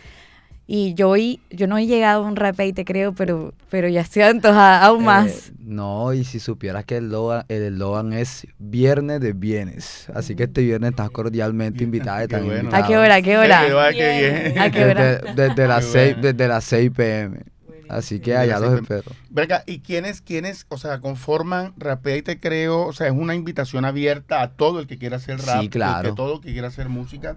[0.68, 4.02] Y yo hoy, yo no he llegado a un rapé, te creo, pero, pero ya
[4.02, 5.52] estoy antojada aún Eh, más.
[5.60, 10.08] no, y si supieras que el eslogan el es Viernes de Bienes.
[10.16, 12.28] Así que este viernes estás cordialmente invitada.
[12.28, 12.72] Qué bueno.
[12.74, 13.16] ¿A qué hora?
[13.16, 13.62] ¿A qué hora?
[13.92, 14.58] Bien.
[14.60, 15.18] ¿A qué hora?
[15.18, 16.22] Desde, desde las Qué 6, bueno.
[16.34, 17.40] desde las 6 pm.
[17.88, 19.00] Así que allá los 6 p.m.
[19.02, 19.16] espero.
[19.30, 22.88] Verga, ¿y quiénes, quiénes, o sea, conforman Rapea y Te Creo?
[22.88, 26.14] O sea, es una invitación abierta a todo el que quiera hacer rap, Sí, claro.
[26.14, 27.36] a todo el que quiera hacer música,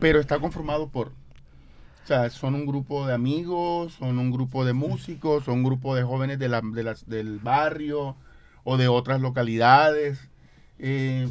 [0.00, 4.72] pero está conformado por, o sea, son un grupo de amigos, son un grupo de
[4.72, 8.16] músicos, son un grupo de jóvenes de la, de las- del barrio
[8.64, 10.18] o de otras localidades.
[10.78, 11.30] Eh,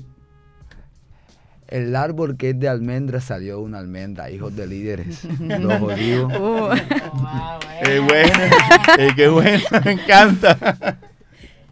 [1.67, 5.23] El árbol que es de almendra salió una almendra, hijos de líderes.
[5.39, 6.33] Los olivos.
[6.33, 6.69] Uh,
[7.85, 8.39] eh, bueno,
[8.97, 10.97] eh, qué bueno, me encanta.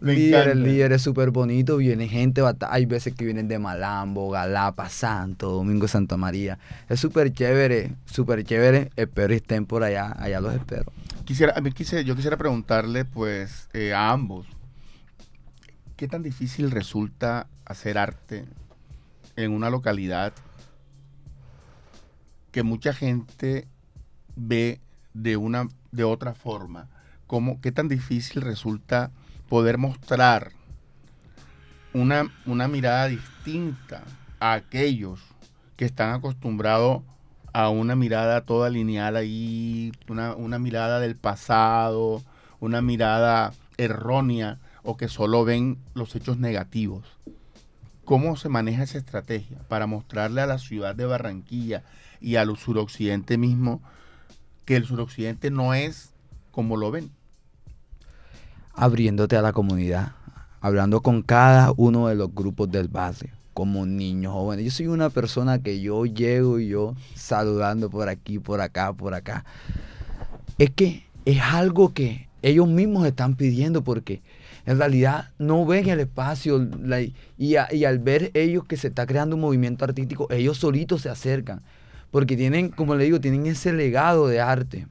[0.00, 0.68] Me líderes, encanta.
[0.68, 1.78] líderes súper bonitos.
[1.78, 6.58] Viene gente, hay veces que vienen de Malambo, Galapa, Santo, Domingo, Santa María.
[6.88, 8.90] Es súper chévere, súper chévere.
[8.96, 10.92] Espero y estén por allá, allá los espero.
[11.24, 14.46] Quisiera, a mí quise- yo quisiera preguntarle, pues, eh, a ambos,
[15.96, 18.44] ¿qué tan difícil resulta hacer arte
[19.36, 20.32] en una localidad
[22.50, 23.68] que mucha gente
[24.36, 24.80] ve
[25.14, 26.88] de una, de otra forma?
[27.26, 29.10] ¿Cómo, ¿Qué tan difícil resulta
[29.48, 30.52] poder mostrar
[31.92, 34.04] una, una mirada distinta
[34.40, 35.20] a aquellos
[35.76, 37.02] que están acostumbrados
[37.52, 42.22] a una mirada toda lineal ahí, una, una mirada del pasado,
[42.60, 47.04] una mirada errónea o que solo ven los hechos negativos.
[48.04, 51.82] ¿Cómo se maneja esa estrategia para mostrarle a la ciudad de Barranquilla
[52.20, 53.82] y al suroccidente mismo
[54.64, 56.10] que el suroccidente no es
[56.50, 57.10] como lo ven?
[58.78, 60.12] Abriéndote a la comunidad,
[60.60, 64.64] hablando con cada uno de los grupos del barrio, como niños jóvenes.
[64.64, 69.14] Yo soy una persona que yo llego y yo saludando por aquí, por acá, por
[69.14, 69.44] acá.
[70.58, 74.22] Es que es algo que ellos mismos están pidiendo porque
[74.64, 76.64] en realidad no ven el espacio
[77.36, 81.08] y, y al ver ellos que se está creando un movimiento artístico, ellos solitos se
[81.08, 81.62] acercan.
[82.12, 84.86] porque tienen, como le digo, tienen ese legado de arte.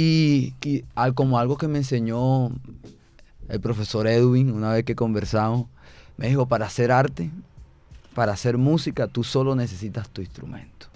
[0.00, 2.50] Y, y al- como algo que me enseñó
[3.48, 5.66] el profesor Edwin una vez que conversamos,
[6.16, 7.30] me dijo, para hacer arte,
[8.14, 10.86] para hacer música, tú solo necesitas tu instrumento.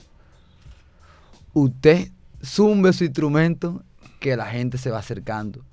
[1.52, 2.10] Usted
[2.44, 3.82] zumbe su instrumento
[4.20, 5.64] que la gente se va acercando.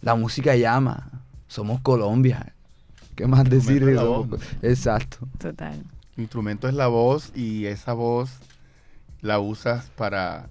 [0.00, 1.10] La música llama.
[1.48, 2.54] Somos Colombia.
[3.14, 3.82] ¿Qué más decir?
[4.62, 5.28] Exacto.
[5.38, 5.82] Total.
[6.14, 8.30] Tu instrumento es la voz y esa voz
[9.20, 10.48] la usas para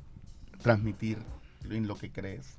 [0.62, 1.18] transmitir
[1.76, 2.58] en lo que crees.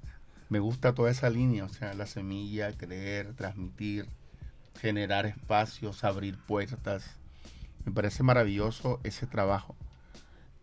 [0.49, 4.07] Me gusta toda esa línea, o sea, la semilla, creer, transmitir,
[4.81, 7.05] generar espacios, abrir puertas.
[7.85, 9.75] Me parece maravilloso ese trabajo.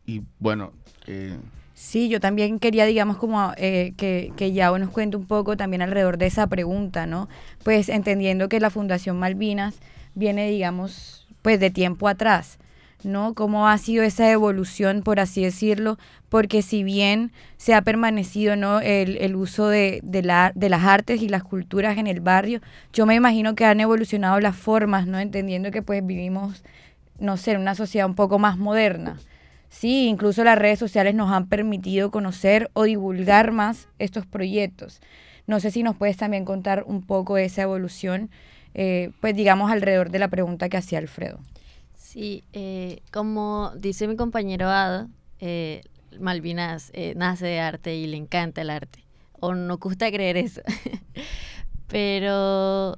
[0.05, 0.73] Y bueno,
[1.07, 1.37] eh,
[1.79, 5.81] Sí, yo también quería, digamos, como eh, que, que Yao nos cuente un poco también
[5.81, 7.29] alrededor de esa pregunta, ¿no?
[7.63, 9.79] Pues entendiendo que la Fundación Malvinas
[10.13, 12.59] viene, digamos, pues de tiempo atrás,
[13.03, 13.33] ¿no?
[13.33, 15.97] ¿Cómo ha sido esa evolución, por así decirlo?
[16.29, 18.81] Porque si bien se ha permanecido, ¿no?
[18.81, 22.61] El, el uso de, de, la, de las artes y las culturas en el barrio,
[22.93, 25.19] yo me imagino que han evolucionado las formas, ¿no?
[25.19, 26.63] Entendiendo que pues vivimos,
[27.19, 29.17] no sé, en una sociedad un poco más moderna.
[29.69, 34.99] Sí, incluso las redes sociales nos han permitido conocer o divulgar más estos proyectos.
[35.47, 38.29] No sé si nos puedes también contar un poco esa evolución,
[38.73, 41.39] eh, pues digamos alrededor de la pregunta que hacía Alfredo.
[42.09, 45.83] Sí, eh, como dice mi compañero Ada, eh,
[46.19, 49.05] Malvinas eh, nace de arte y le encanta el arte.
[49.33, 50.61] O no gusta creer eso.
[51.87, 52.97] Pero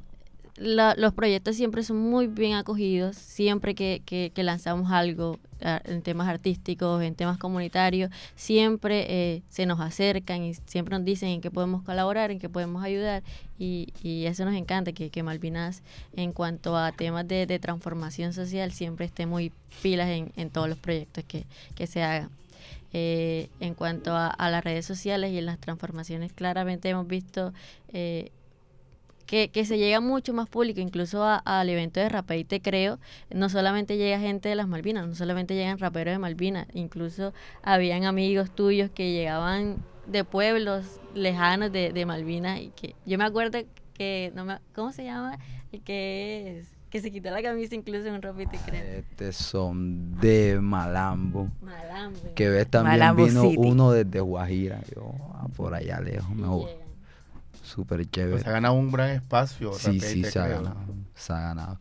[0.56, 3.16] la- los proyectos siempre son muy bien acogidos.
[3.16, 5.40] Siempre que, que- lanzamos algo
[5.86, 11.30] en temas artísticos, en temas comunitarios, siempre eh, se nos acercan y siempre nos dicen
[11.30, 13.22] en qué podemos colaborar, en qué podemos ayudar.
[13.60, 15.84] Y, y eso nos encanta, que, que Malvinas,
[16.16, 19.52] en cuanto a temas de, de transformación social, siempre esté muy
[19.84, 22.30] pilas en, en todos los proyectos que, que se hagan.
[22.94, 27.54] Eh, en cuanto a, a las redes sociales y en las transformaciones, claramente hemos visto
[27.94, 28.32] eh,
[29.32, 33.00] que, que se llega mucho más público, incluso a- al evento de Rapey Te Creo,
[33.34, 38.04] no solamente llega gente de las Malvinas, no solamente llegan raperos de Malvinas, incluso habían
[38.04, 43.60] amigos tuyos que llegaban de pueblos lejanos de, de Malvinas y que yo me acuerdo
[43.94, 45.40] que, no me, ¿cómo se llama?
[45.72, 48.84] El que es, que se quitó la camisa incluso en un Te Creo.
[49.00, 51.48] Este son de Malambo.
[51.62, 52.34] Malambe.
[52.36, 53.56] Que ves también Malambo vino City.
[53.58, 54.82] uno desde Guajira.
[54.94, 56.66] Yo, ah, por allá lejos, me voy.
[56.66, 56.81] Llegan.
[57.74, 58.42] Súper pues chévere.
[58.42, 59.74] se ha ganado un gran espacio.
[59.74, 60.76] Sí, sí, se ha ganado.
[61.16, 61.80] Se ha ganado.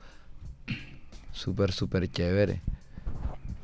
[1.33, 2.63] Súper, súper chévere.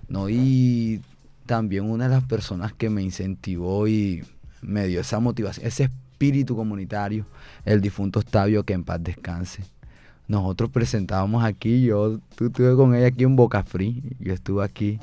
[0.09, 1.01] No, y
[1.47, 4.25] también una de las personas que me incentivó y
[4.61, 7.27] me dio esa motivación, ese espíritu comunitario,
[7.65, 9.63] el difunto Octavio, que en paz descanse.
[10.27, 14.99] Nosotros presentábamos aquí, yo tú estuve con ella aquí en Boca Free, yo estuve aquí.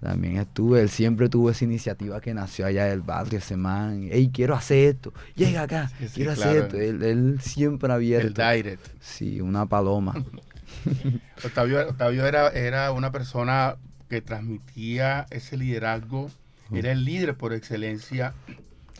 [0.00, 4.30] También estuve, él siempre tuvo esa iniciativa que nació allá del barrio, ese man, hey,
[4.32, 6.50] quiero hacer esto, llega acá, Sí, sí, quiero claro.
[6.50, 6.76] hacer esto.
[6.78, 8.40] Él, él siempre El abierto.
[8.42, 8.86] direct.
[9.00, 10.14] Sí, una paloma.
[11.44, 13.76] Octavio, Octavio era, era una persona
[14.08, 16.30] que transmitía ese liderazgo,
[16.72, 18.34] era el líder por excelencia.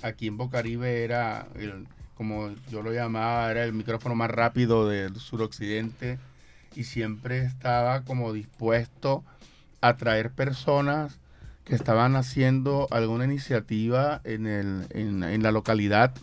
[0.03, 5.17] Aquí en Bocaribe era, el- como yo lo llamaba, era el micrófono más rápido del
[5.17, 6.19] suroccidente
[6.75, 9.25] y siempre estaba como dispuesto
[9.81, 11.19] a traer personas
[11.65, 16.15] que estaban haciendo alguna iniciativa en, el, en, en la localidad.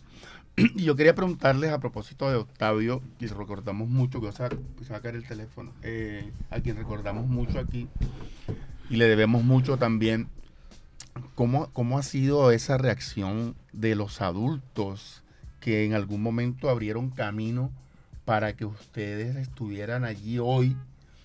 [0.75, 4.91] Y yo quería preguntarles a propósito de Octavio, y recordamos mucho, que se va, se
[4.91, 7.87] va a caer el teléfono, eh, a quien recordamos mucho aquí,
[8.89, 10.27] y le debemos mucho también,
[11.35, 15.21] ¿cómo, ¿cómo ha sido esa reacción de los adultos
[15.59, 17.71] que en algún momento abrieron camino
[18.25, 20.75] para que ustedes estuvieran allí hoy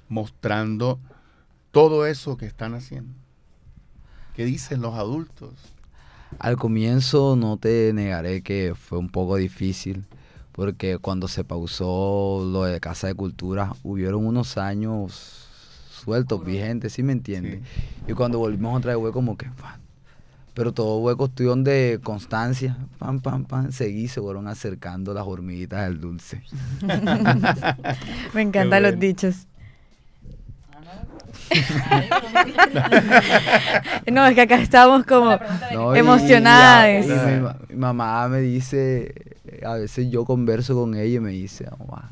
[0.09, 0.99] mostrando
[1.73, 3.13] todo eso que están haciendo?
[4.37, 5.51] ¿Qué dicen los adultos?
[6.39, 10.05] Al comienzo no te negaré que fue un poco difícil,
[10.53, 15.49] porque cuando se pausó lo de Casa de Cultura, hubieron unos años
[15.91, 17.63] sueltos, vigentes, ¿sí me entiendes?
[18.07, 19.51] Y cuando volvimos otra vez fue como que...
[20.55, 25.89] Pero todo fue cuestión de constancia, pam, pam, pam, seguí, se fueron acercando las hormiguitas
[25.89, 26.43] del dulce.
[28.35, 29.47] Me encantan los dichos.
[34.11, 35.39] No, es que acá estamos como...
[35.73, 37.07] No, Emocionadas.
[37.07, 39.15] Y, y mi, ma- mi mamá me dice,
[39.47, 42.11] eh, a veces yo converso con ella y me dice, "Mamá,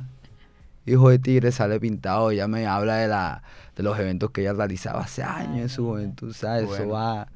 [0.87, 2.31] hijo de tigre sale pintado.
[2.31, 3.43] Ella me habla de la
[3.77, 6.69] de los eventos que ella realizaba hace años en su juventud, ¿sabes?
[6.71, 7.29] Eso va...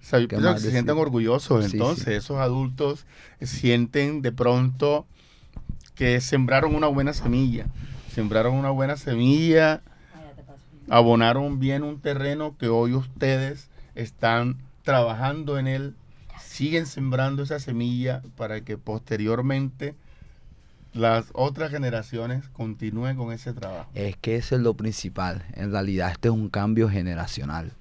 [0.00, 1.64] O sea, yo ¿Qué pienso más que se sientan orgullosos.
[1.66, 2.12] Sí, Entonces, sí.
[2.12, 3.06] esos adultos
[3.40, 5.06] sienten de pronto
[5.94, 7.66] que sembraron una buena semilla.
[8.12, 9.80] Sembraron una buena semilla
[10.88, 15.94] abonaron bien un terreno que hoy ustedes están trabajando en él,
[16.40, 19.94] siguen sembrando esa semilla para que posteriormente
[20.92, 23.90] las otras generaciones continúen con ese trabajo.
[23.94, 25.44] Es que eso es lo principal.
[25.54, 27.72] En realidad este es un cambio generacional.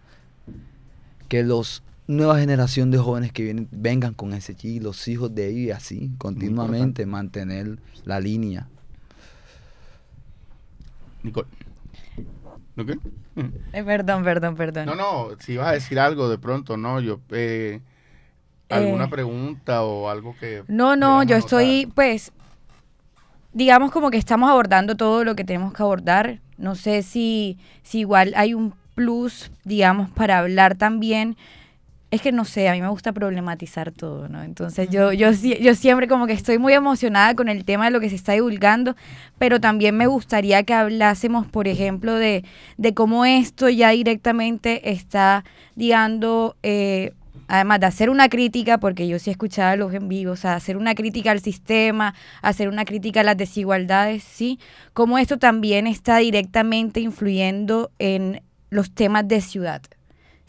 [1.28, 5.50] Que los nueva generación de jóvenes que vienen vengan con ese chi, los hijos de
[5.50, 8.68] ellos y así continuamente mantener la línea.
[11.22, 11.48] Nicole.
[12.76, 12.98] ¿No qué?
[13.74, 14.86] Eh, perdón, perdón, perdón.
[14.86, 17.20] No, no, si vas a decir algo de pronto, no, yo...
[17.32, 17.82] eh,
[18.70, 20.64] ¿Alguna Eh, pregunta o algo que...
[20.68, 22.32] No, no, yo estoy, pues,
[23.54, 26.40] digamos como que estamos abordando todo lo que tenemos que abordar.
[26.58, 31.38] No sé si, si igual hay un plus, digamos, para hablar también.
[32.14, 34.44] Es que no sé, a mí me gusta problematizar todo, ¿no?
[34.44, 38.00] Entonces yo, yo, yo siempre como que estoy muy emocionada con el tema de lo
[38.00, 38.96] que se está divulgando,
[39.40, 42.46] pero también me gustaría que hablásemos, por ejemplo, de,
[42.78, 45.44] de cómo esto ya directamente está,
[45.74, 47.14] digando, eh,
[47.48, 50.54] además de hacer una crítica, porque yo sí he escuchado los en vivo, o sea,
[50.54, 54.60] hacer una crítica al sistema, hacer una crítica a las desigualdades, sí,
[54.94, 59.82] cómo esto también está directamente influyendo en los temas de ciudad.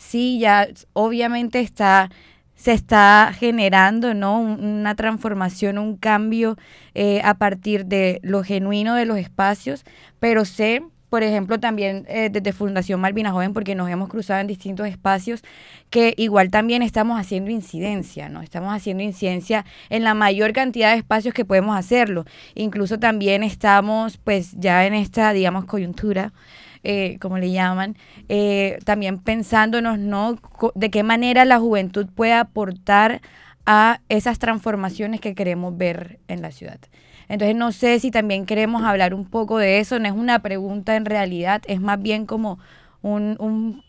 [0.09, 2.11] Sí, ya obviamente está
[2.57, 4.39] se está generando ¿no?
[4.41, 6.57] Un- una transformación, un cambio
[6.95, 9.85] eh, a partir de lo genuino de los espacios,
[10.21, 14.47] pero sé, por ejemplo, también eh, desde Fundación Malvina Joven, porque nos hemos cruzado en
[14.47, 15.43] distintos espacios,
[15.91, 18.41] que igual también estamos haciendo incidencia, ¿no?
[18.43, 22.25] Estamos haciendo incidencia en la mayor cantidad de espacios que podemos hacerlo.
[22.55, 26.33] Incluso también estamos, pues, ya en esta, digamos, coyuntura,
[26.85, 27.97] eh, como le llaman,
[28.29, 30.39] eh, también pensándonos, ¿no?
[30.75, 33.21] De qué manera la juventud puede aportar
[33.67, 36.79] a esas transformaciones que queremos ver en la ciudad.
[37.29, 40.97] Entonces no sé si también queremos hablar un poco de eso, no es una pregunta
[40.97, 42.59] en realidad, es más bien como
[43.01, 43.83] un, un,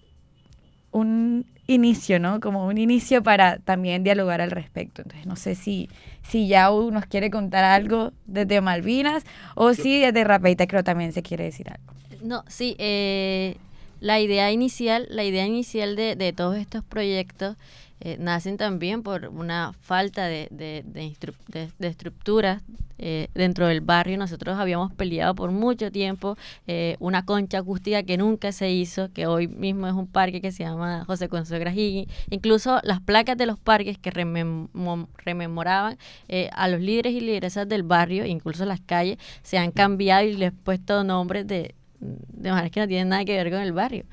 [0.92, 2.40] un inicio, ¿no?
[2.40, 5.02] Como un inicio para también dialogar al respecto.
[5.02, 5.90] Entonces no sé si,
[6.22, 9.26] si Yau nos quiere contar algo desde Malvinas
[9.56, 11.94] o si desde Rapeita creo también se quiere decir algo.
[12.22, 13.58] No, sí, eh,
[14.00, 17.56] la idea inicial, la idea inicial de, de todos estos proyectos
[18.02, 22.62] eh, nacen también por una falta de, de, de, estructuras
[22.98, 24.18] eh, dentro del barrio.
[24.18, 26.38] Nosotros habíamos peleado por mucho tiempo
[26.68, 30.52] eh, una concha acústica que nunca se hizo, que hoy mismo es un parque que
[30.52, 32.12] se llama José Consuegra Higgins.
[32.30, 35.98] Incluso las placas de los parques que rememo- rememoraban
[36.28, 40.34] eh, a los líderes y lideresas del barrio, incluso las calles, se han cambiado y
[40.34, 43.74] les han puesto nombres de, de maneras que no tienen nada que ver con el
[43.74, 44.06] barrio.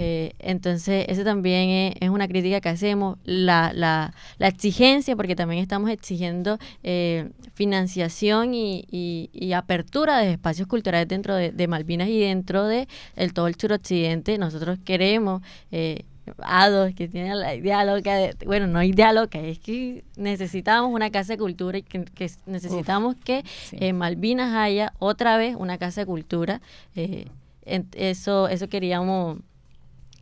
[0.00, 5.34] Eh, entonces, ese también es, es una crítica que hacemos, la, la, la exigencia, porque
[5.34, 12.08] también estamos exigiendo eh, financiación y, y- apertura de espacios culturales dentro de, de Malvinas
[12.08, 14.38] y dentro de el, todo el suroccidente.
[14.38, 15.42] Nosotros queremos...
[15.72, 16.04] Eh,
[16.38, 21.10] Ados, que tiene la idea loca de, bueno, no idea loca, es que necesitamos una
[21.10, 23.76] casa de cultura y que, que necesitamos que sí.
[23.80, 26.60] en Malvinas haya otra vez una casa de cultura.
[26.94, 27.26] eh,
[27.64, 29.38] en- eso, eso queríamos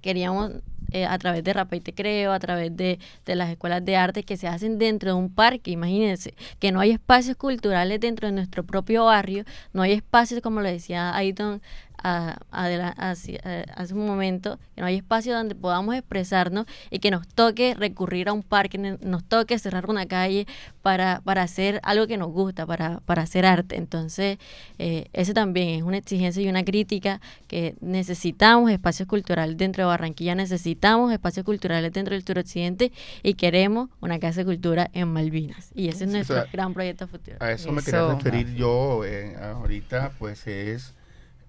[0.00, 0.52] queríamos
[0.92, 3.96] eh, a través de Rapa y Te Creo, a través de, de las escuelas de
[3.96, 8.28] arte que se hacen dentro de un parque, imagínense, que no hay espacios culturales dentro
[8.28, 11.60] de nuestro propio barrio, no hay espacios, como lo decía Aiton
[12.02, 13.40] a- adela- hace,
[13.74, 18.28] hace un momento, que no hay espacio donde podamos expresarnos y que nos toque recurrir
[18.28, 20.46] a un parque, nos toque cerrar una calle
[20.82, 23.76] para, para hacer algo que nos gusta, para, para hacer arte.
[23.76, 24.38] Entonces,
[24.78, 29.88] eh, eso también es una exigencia y una crítica que necesitamos espacios culturales dentro de
[29.88, 32.92] Barranquilla, necesitamos espacios culturales dentro del suroccidente
[33.22, 35.70] y queremos una casa de cultura en Malvinas.
[35.74, 37.36] Y ese es nuestro o sea, gran proyecto futuro.
[37.40, 40.94] A eso me quería referir yo eh, ahorita, pues es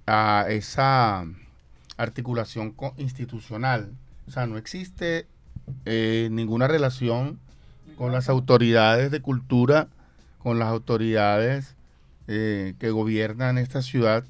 [0.07, 1.25] a esa
[1.97, 3.91] articulación institucional.
[4.27, 5.27] O sea, no existe
[5.85, 7.39] eh, ninguna relación
[7.97, 9.87] con las autoridades de cultura,
[10.39, 11.75] con las autoridades
[12.27, 14.23] eh, que gobiernan esta ciudad.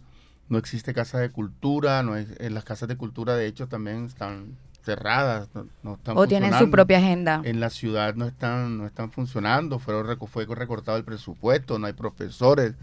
[0.49, 4.05] No existe casa de cultura, no es, eh, las casas de cultura de hecho también
[4.05, 7.41] están cerradas, no, no están O tienen su propia agenda.
[7.43, 11.93] en la ciudad no están no están funcionando fueron fue recortado el presupuesto no hay
[11.93, 12.73] profesores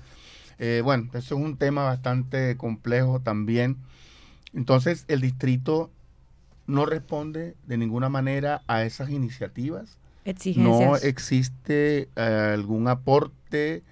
[0.58, 3.76] Eh, bueno eso es un tema bastante complejo también
[4.52, 5.90] entonces el distrito
[6.66, 9.98] no responde de ninguna manera a esas iniciativas
[10.54, 11.04] no Exigencias.
[11.04, 13.82] existe eh, algún aporte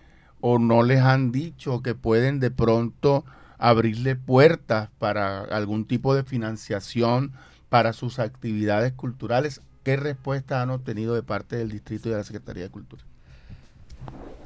[0.41, 3.25] o no les han dicho que pueden de pronto
[3.59, 7.33] abrirle puertas para algún tipo de financiación
[7.69, 9.61] para sus actividades culturales.
[9.85, 13.05] ¿Qué respuesta han obtenido de parte del distrito y de la Secretaría de Cultura?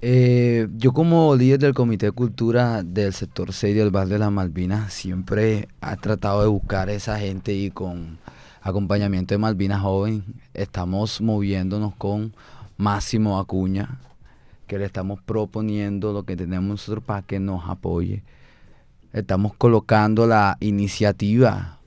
[0.03, 4.33] Eh, yo como líder del Comité de Cultura del sector 6 del Bar de las
[4.33, 8.19] Malvinas siempre he tratado de buscar a esa gente y con
[8.63, 12.33] acompañamiento de Malvinas Joven estamos moviéndonos con
[12.77, 13.99] Máximo Acuña,
[14.67, 18.23] que le estamos proponiendo lo que tenemos nosotros para que nos apoye.
[19.13, 21.79] Estamos colocando la iniciativa,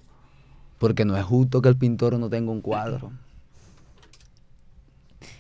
[0.77, 3.11] porque no es justo que el pintor no tenga un cuadro.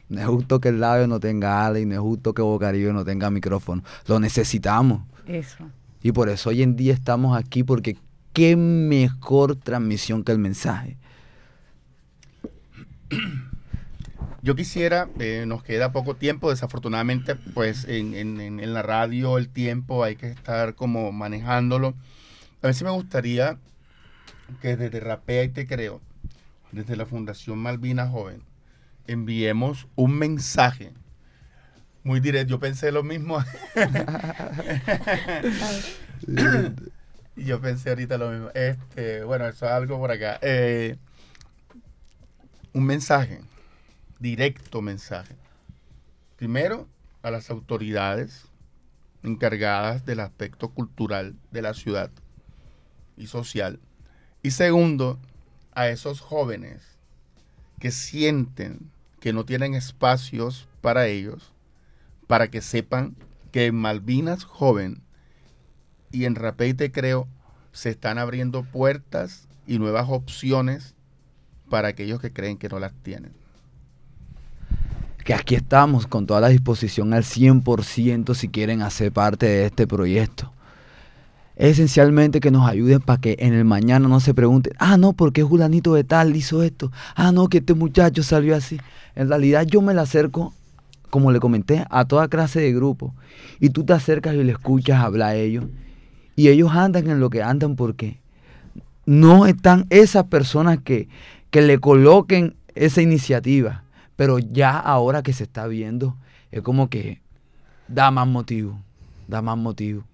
[0.09, 2.91] No es justo que el labio no tenga ala y no es justo que Bocaribe
[2.93, 3.83] no tenga micrófono.
[4.07, 5.03] Lo necesitamos.
[5.27, 5.69] Eso.
[6.01, 7.95] Y por eso hoy en día estamos aquí porque
[8.33, 10.97] qué mejor transmisión que el mensaje.
[14.41, 19.49] Yo quisiera, eh, nos queda poco tiempo, desafortunadamente, pues en, en- en- la radio el
[19.49, 21.93] tiempo hay que estar como manejándolo.
[22.61, 23.57] A ver si me gustaría
[24.61, 25.99] que desde Rapea y Te Creo,
[26.71, 28.41] desde la Fundación Malvina Joven,
[29.11, 30.93] enviemos un mensaje
[32.03, 32.51] muy directo.
[32.51, 33.43] Yo pensé lo mismo.
[37.35, 38.49] Yo pensé ahorita lo mismo.
[38.53, 40.37] Este, bueno, eso es algo por acá.
[40.41, 40.97] Eh,
[42.73, 43.41] un mensaje,
[44.19, 45.35] directo mensaje.
[46.35, 46.87] Primero,
[47.23, 48.45] a las autoridades
[49.23, 52.11] encargadas del aspecto cultural de la ciudad
[53.17, 53.79] y social.
[54.43, 55.19] Y segundo,
[55.73, 56.99] a esos jóvenes
[57.79, 61.53] que sienten que no tienen espacios para ellos,
[62.27, 63.15] para que sepan
[63.51, 65.01] que en Malvinas Joven
[66.11, 67.27] y en Rapey Te Creo
[67.71, 70.95] se están abriendo puertas y nuevas opciones
[71.69, 73.33] para aquellos que creen que no las tienen.
[75.23, 79.85] que aquí estamos con toda la disposición al 100% si quieren hacer parte de este
[79.85, 80.51] proyecto.
[81.59, 85.11] Es esencialmente que nos ayuden para que en el mañana no se pregunten, ah, no,
[85.11, 86.89] ¿por qué Julanito de tal hizo esto?
[87.15, 88.79] Ah, no, que este muchacho salió así.
[89.13, 90.53] En realidad yo me le acerco,
[91.09, 93.11] como le comenté, a toda clase de grupos.
[93.59, 95.65] Y tú te acercas y le escuchas hablar a ellos.
[96.37, 98.21] Y ellos andan en lo que andan porque
[99.05, 101.09] no están esas personas que,
[101.51, 103.83] que le coloquen esa iniciativa.
[104.15, 106.15] Pero ya ahora que se está viendo,
[106.51, 107.21] es como que
[107.89, 108.79] da más motivo,
[109.27, 110.05] da más motivo.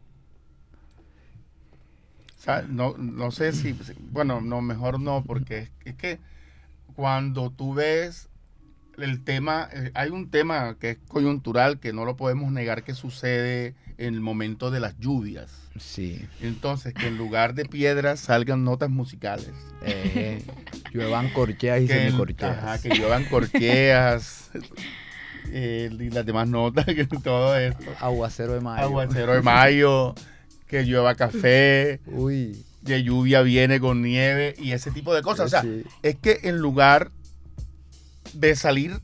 [2.69, 6.19] No, no sé si, si- bueno, no, mejor no, porque es, es que
[6.95, 8.29] cuando tú ves
[8.97, 12.93] el tema, eh, hay un tema que es coyuntural, que no lo podemos negar que
[12.93, 15.51] sucede en el momento de las lluvias.
[15.77, 16.25] Sí.
[16.41, 19.51] Entonces, que en lugar de piedras salgan notas musicales.
[19.81, 20.41] Eh,
[20.93, 22.57] lluevan corcheas y que, semicorcheas.
[22.57, 24.51] ajá, que lluevan corcheas
[25.49, 27.91] eh, y las demás notas, que todo esto.
[27.99, 28.83] Aguacero de mayo.
[28.85, 30.15] Aguacero de mayo,
[30.75, 32.63] que llueva café, Uy.
[32.81, 35.45] de lluvia viene con nieve y ese tipo de cosas.
[35.47, 35.83] O sea, Sí.
[36.03, 37.11] es que en lugar
[38.33, 38.99] de salir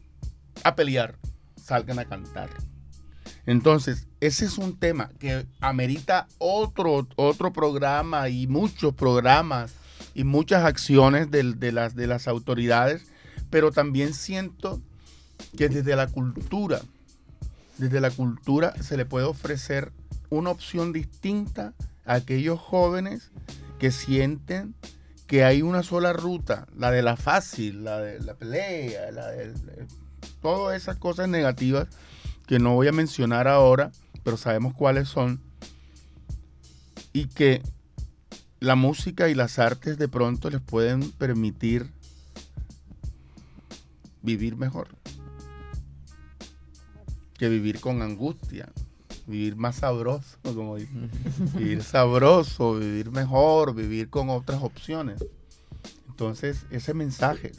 [0.64, 1.16] a pelear,
[1.56, 2.50] salgan a cantar.
[3.46, 9.74] Entonces, ese es un tema que amerita otro, otro programa y muchos programas
[10.14, 13.06] y muchas acciones de, las, de las autoridades,
[13.50, 14.80] pero también siento
[15.58, 16.82] que desde la cultura,
[17.78, 19.92] desde la cultura se le puede ofrecer
[20.32, 21.74] una opción distinta
[22.06, 23.30] a aquellos jóvenes
[23.78, 24.74] que sienten
[25.28, 29.54] que hay una sola ruta, la de la fácil, la de la pelea, la de
[30.42, 31.88] todas esas cosas negativas
[32.48, 33.92] que no voy a mencionar ahora,
[34.24, 35.40] pero sabemos cuáles son,
[37.14, 37.62] y que
[38.60, 41.92] la música y las artes de pronto les pueden permitir
[44.22, 44.90] vivir mejor
[47.42, 48.70] que vivir con angustia,
[49.32, 51.10] vivir más sabroso, como dicen.
[51.56, 55.24] vivir sabroso, vivir mejor, vivir con otras opciones.
[56.08, 57.52] Entonces, ese mensaje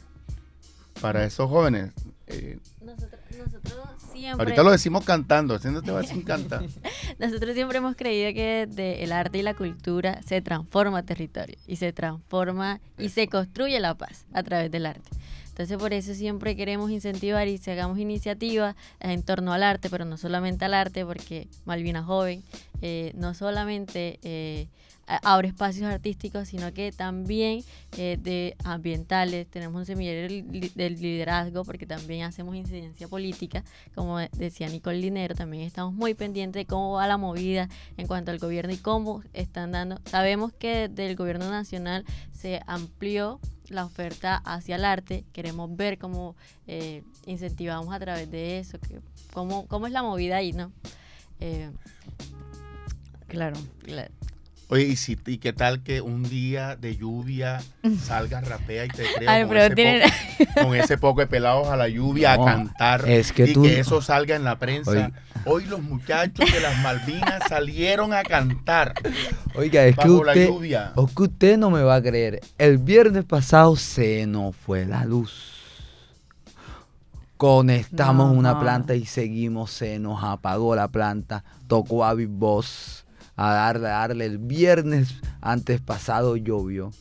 [1.01, 1.91] para esos jóvenes,
[2.27, 4.43] eh, Nosotros, nosotros siempre...
[4.43, 6.63] ahorita lo decimos cantando, haciéndote va sin cantar.
[7.19, 11.75] Nosotros siempre hemos creído que de el arte y la cultura se transforma territorio y
[11.75, 15.09] se transforma y se construye la paz a través del arte.
[15.53, 20.03] Entonces por eso siempre queremos incentivar y se hagamos iniciativas en torno al arte, pero
[20.03, 22.41] no solamente al arte, porque Malvina Joven
[22.81, 24.67] eh, no solamente eh,
[25.05, 27.63] abre espacios artísticos, sino que también
[27.97, 29.45] eh, de ambientales.
[29.47, 30.33] Tenemos un semillero
[30.73, 36.15] del liderazgo, porque también hacemos incidencia política, como de- decía Nicole Linero, también estamos muy
[36.15, 39.99] pendientes de cómo va la movida en cuanto al gobierno y cómo están dando.
[40.05, 43.39] Sabemos que del gobierno nacional se amplió
[43.73, 46.35] la oferta hacia el arte, queremos ver cómo
[46.67, 48.99] eh, incentivamos a través de eso, que,
[49.33, 50.71] cómo, cómo es la movida ahí, ¿no?
[51.39, 51.71] Eh,
[53.27, 53.57] Claro.
[53.85, 54.09] la-
[54.73, 57.61] Oye, ¿y, si, ¿y qué tal que un día de lluvia
[58.01, 60.03] salga rapea y te creo Ay, con, ese tiene-
[60.55, 63.53] po- con ese poco de pelados a la lluvia No, a cantar es que y
[63.53, 64.89] tú- que eso salga en la prensa?
[64.91, 65.09] Oye.
[65.45, 68.93] Hoy los muchachos de las Malvinas salieron a cantar.
[69.55, 70.91] Oiga, es que Bajo la usted, lluvia.
[70.95, 72.39] o que usted no me va a creer.
[72.57, 75.51] El viernes pasado se nos fue la luz.
[77.37, 78.39] Conectamos No.
[78.39, 81.43] una planta y seguimos, se nos apagó la planta.
[81.67, 83.02] Tocó a Big Boss
[83.35, 84.25] a darle, a darle.
[84.25, 86.91] El viernes antes pasado llovió.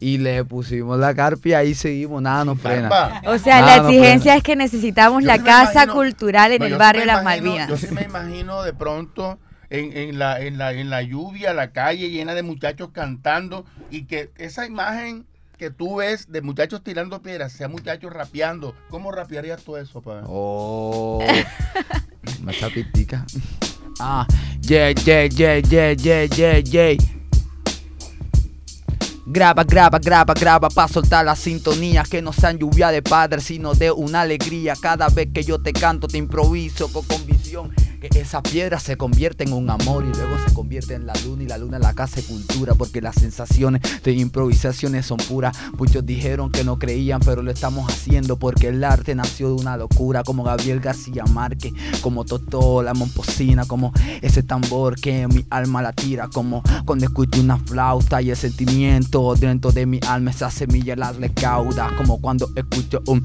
[0.00, 3.22] Y le pusimos la carpa y ahí seguimos, nada nos frena.
[3.26, 6.64] O sea, la exigencia es que necesitamos Yo la sí casa imagino- cultural en No,
[6.66, 7.68] el sí barrio de las imagino- Malvinas.
[7.70, 9.38] Yo sí me imagino de pronto
[9.70, 14.04] en, en la, en, la, en la lluvia, la calle llena de muchachos cantando y
[14.04, 15.24] que esa imagen
[15.56, 18.74] que tú ves de muchachos tirando piedras sea muchachos rapeando.
[18.90, 20.22] ¿Cómo rapearías tú eso, pa?
[20.26, 21.24] Oh,
[22.42, 23.24] me pitica.
[24.00, 24.26] Ah,
[24.62, 26.96] yeah, yeah, yeah, yeah, yeah, yeah, yeah.
[29.26, 33.74] Graba, graba, graba, graba para soltar las sintonías que no sean lluvia de padre, sino
[33.74, 34.74] de una alegría.
[34.80, 37.72] Cada vez que yo te canto, te improviso con convicción.
[38.10, 41.44] Que esa piedra se convierte en un amor y luego se convierte en la luna
[41.44, 42.74] y la luna en la casa de cultura.
[42.74, 45.56] Porque las sensaciones de improvisaciones son puras.
[45.78, 49.78] Muchos dijeron que no creían, pero lo estamos haciendo porque el arte nació de una
[49.78, 50.22] locura.
[50.22, 55.94] Como Gabriel García Márquez, como Totó, la Momposina, como ese tambor que mi alma la
[55.94, 56.28] tira.
[56.28, 61.12] Como cuando escucho una flauta y el sentimiento dentro de mi alma, esa semilla la
[61.12, 61.96] recauda.
[61.96, 63.22] Como cuando escucho un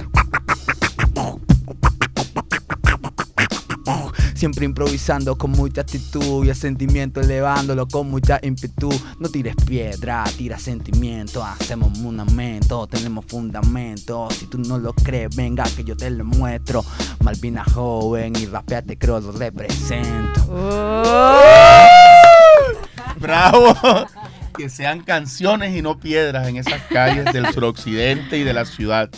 [4.39, 8.89] Siempre improvisando con mucha actitud y el sentimiento elevándolo con mucha ímpetu.
[9.19, 11.43] No tires piedra, tira sentimiento.
[11.43, 14.29] Hacemos fundamento, tenemos fundamento.
[14.31, 16.85] Si tú no lo crees, venga que yo te lo muestro.
[17.21, 20.41] Malvina joven y rapeate creo lo represento.
[20.49, 21.43] Oh.
[23.19, 23.75] ¡Bravo!
[24.57, 29.09] que sean canciones y no piedras en esas calles del suroccidente y de la ciudad.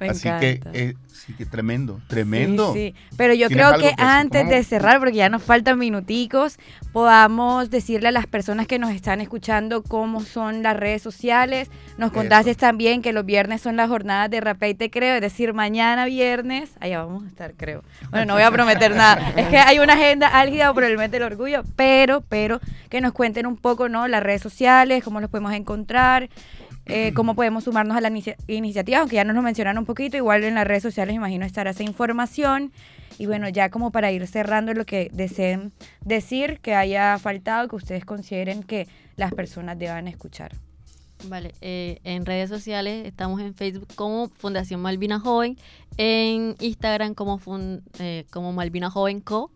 [0.00, 0.40] Me Así encanta.
[0.40, 0.94] que, eh,
[1.26, 2.72] sí que tremendo, tremendo.
[2.72, 3.16] Sí, sí.
[3.16, 6.58] Pero yo ¿Tienes creo que antes de cerrar, porque ya nos faltan minuticos,
[6.92, 11.68] podamos decirle a las personas que nos están escuchando cómo son las redes sociales.
[11.98, 15.20] Nos contaste también que los viernes son las jornadas de Rapea y Te Creo, es
[15.20, 17.82] decir, mañana viernes, allá vamos a estar, creo.
[18.10, 19.32] Bueno, no voy a prometer nada.
[19.36, 23.56] Es que hay una agenda álgida por el orgullo, pero, pero, que nos cuenten un
[23.56, 24.06] poco, ¿no?
[24.08, 26.28] Las redes sociales, cómo los podemos encontrar.
[26.86, 30.16] Eh, cómo podemos sumarnos a la inicia- iniciativa, aunque ya nos lo mencionaron un poquito,
[30.16, 32.72] igual en las redes sociales imagino estará esa información.
[33.18, 35.72] Y bueno, ya como para ir cerrando lo que deseen
[36.04, 40.52] decir, que haya faltado, que ustedes consideren que las personas deban escuchar.
[41.28, 45.56] Vale, eh, en redes sociales estamos en Facebook como Fundación Malvina Joven,
[45.96, 49.50] en Instagram como, fun- eh, como Malvina Joven Co.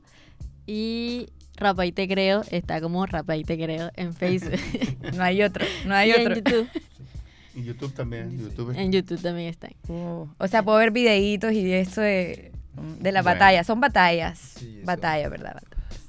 [0.66, 4.58] Y Rapa y Te Creo está como Rapa y Te Creo en Facebook.
[5.14, 6.32] No hay otro, no hay y otro.
[6.32, 6.68] en YouTube.
[7.54, 8.38] Y YouTube también.
[8.38, 9.72] YouTube En YouTube también están.
[9.88, 12.52] Uh, o sea, puedo ver videitos y esto de,
[13.00, 13.34] de la Bueno.
[13.38, 13.64] batalla.
[13.64, 14.38] Son batallas.
[14.58, 15.62] Sí, batalla, ¿verdad?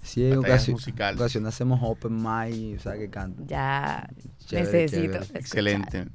[0.03, 1.19] Sí, en ocasión, musicales.
[1.19, 3.43] ocasión hacemos open mic, o sea que canto.
[3.47, 4.09] Ya
[4.45, 5.13] Chévere, necesito.
[5.19, 5.39] chévere.
[5.39, 6.07] Excelente.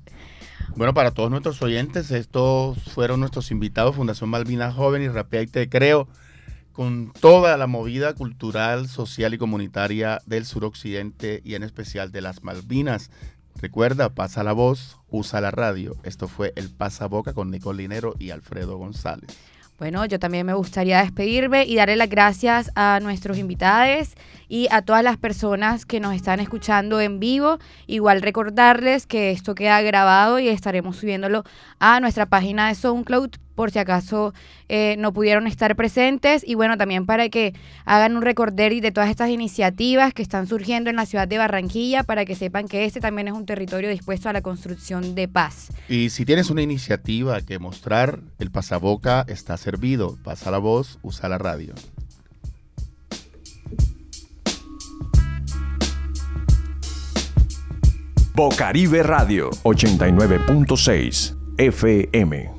[0.76, 5.46] Bueno, para todos nuestros oyentes, estos fueron nuestros invitados, Fundación Malvina Joven y Rapea y
[5.46, 6.08] Te Creo,
[6.72, 12.42] con toda la movida cultural, social y comunitaria del suroccidente y en especial de las
[12.42, 13.10] Malvinas.
[13.60, 15.96] Recuerda, pasa la voz, usa la radio.
[16.02, 19.30] Esto fue El Pasaboca con Nicole Linero y Alfredo González.
[19.78, 24.14] Bueno, yo también me gustaría despedirme y darle las gracias a nuestros invitados
[24.48, 27.58] y a todas las personas que nos están escuchando en vivo.
[27.86, 31.44] Igual recordarles que esto queda grabado y estaremos subiéndolo
[31.78, 34.32] a nuestra página de SoundCloud por si acaso
[34.68, 36.44] eh, no pudieron estar presentes.
[36.46, 37.54] Y bueno, también para que
[37.84, 42.04] hagan un recorder de todas estas iniciativas que están surgiendo en la ciudad de Barranquilla
[42.04, 45.68] para que sepan que este también es un territorio dispuesto a la construcción de paz.
[45.88, 50.18] Y si tienes una iniciativa que mostrar, el pasaboca está servido.
[50.22, 51.74] Pasa la voz, usa la radio.
[58.34, 62.55] Bocaribe Radio 89.6 FM.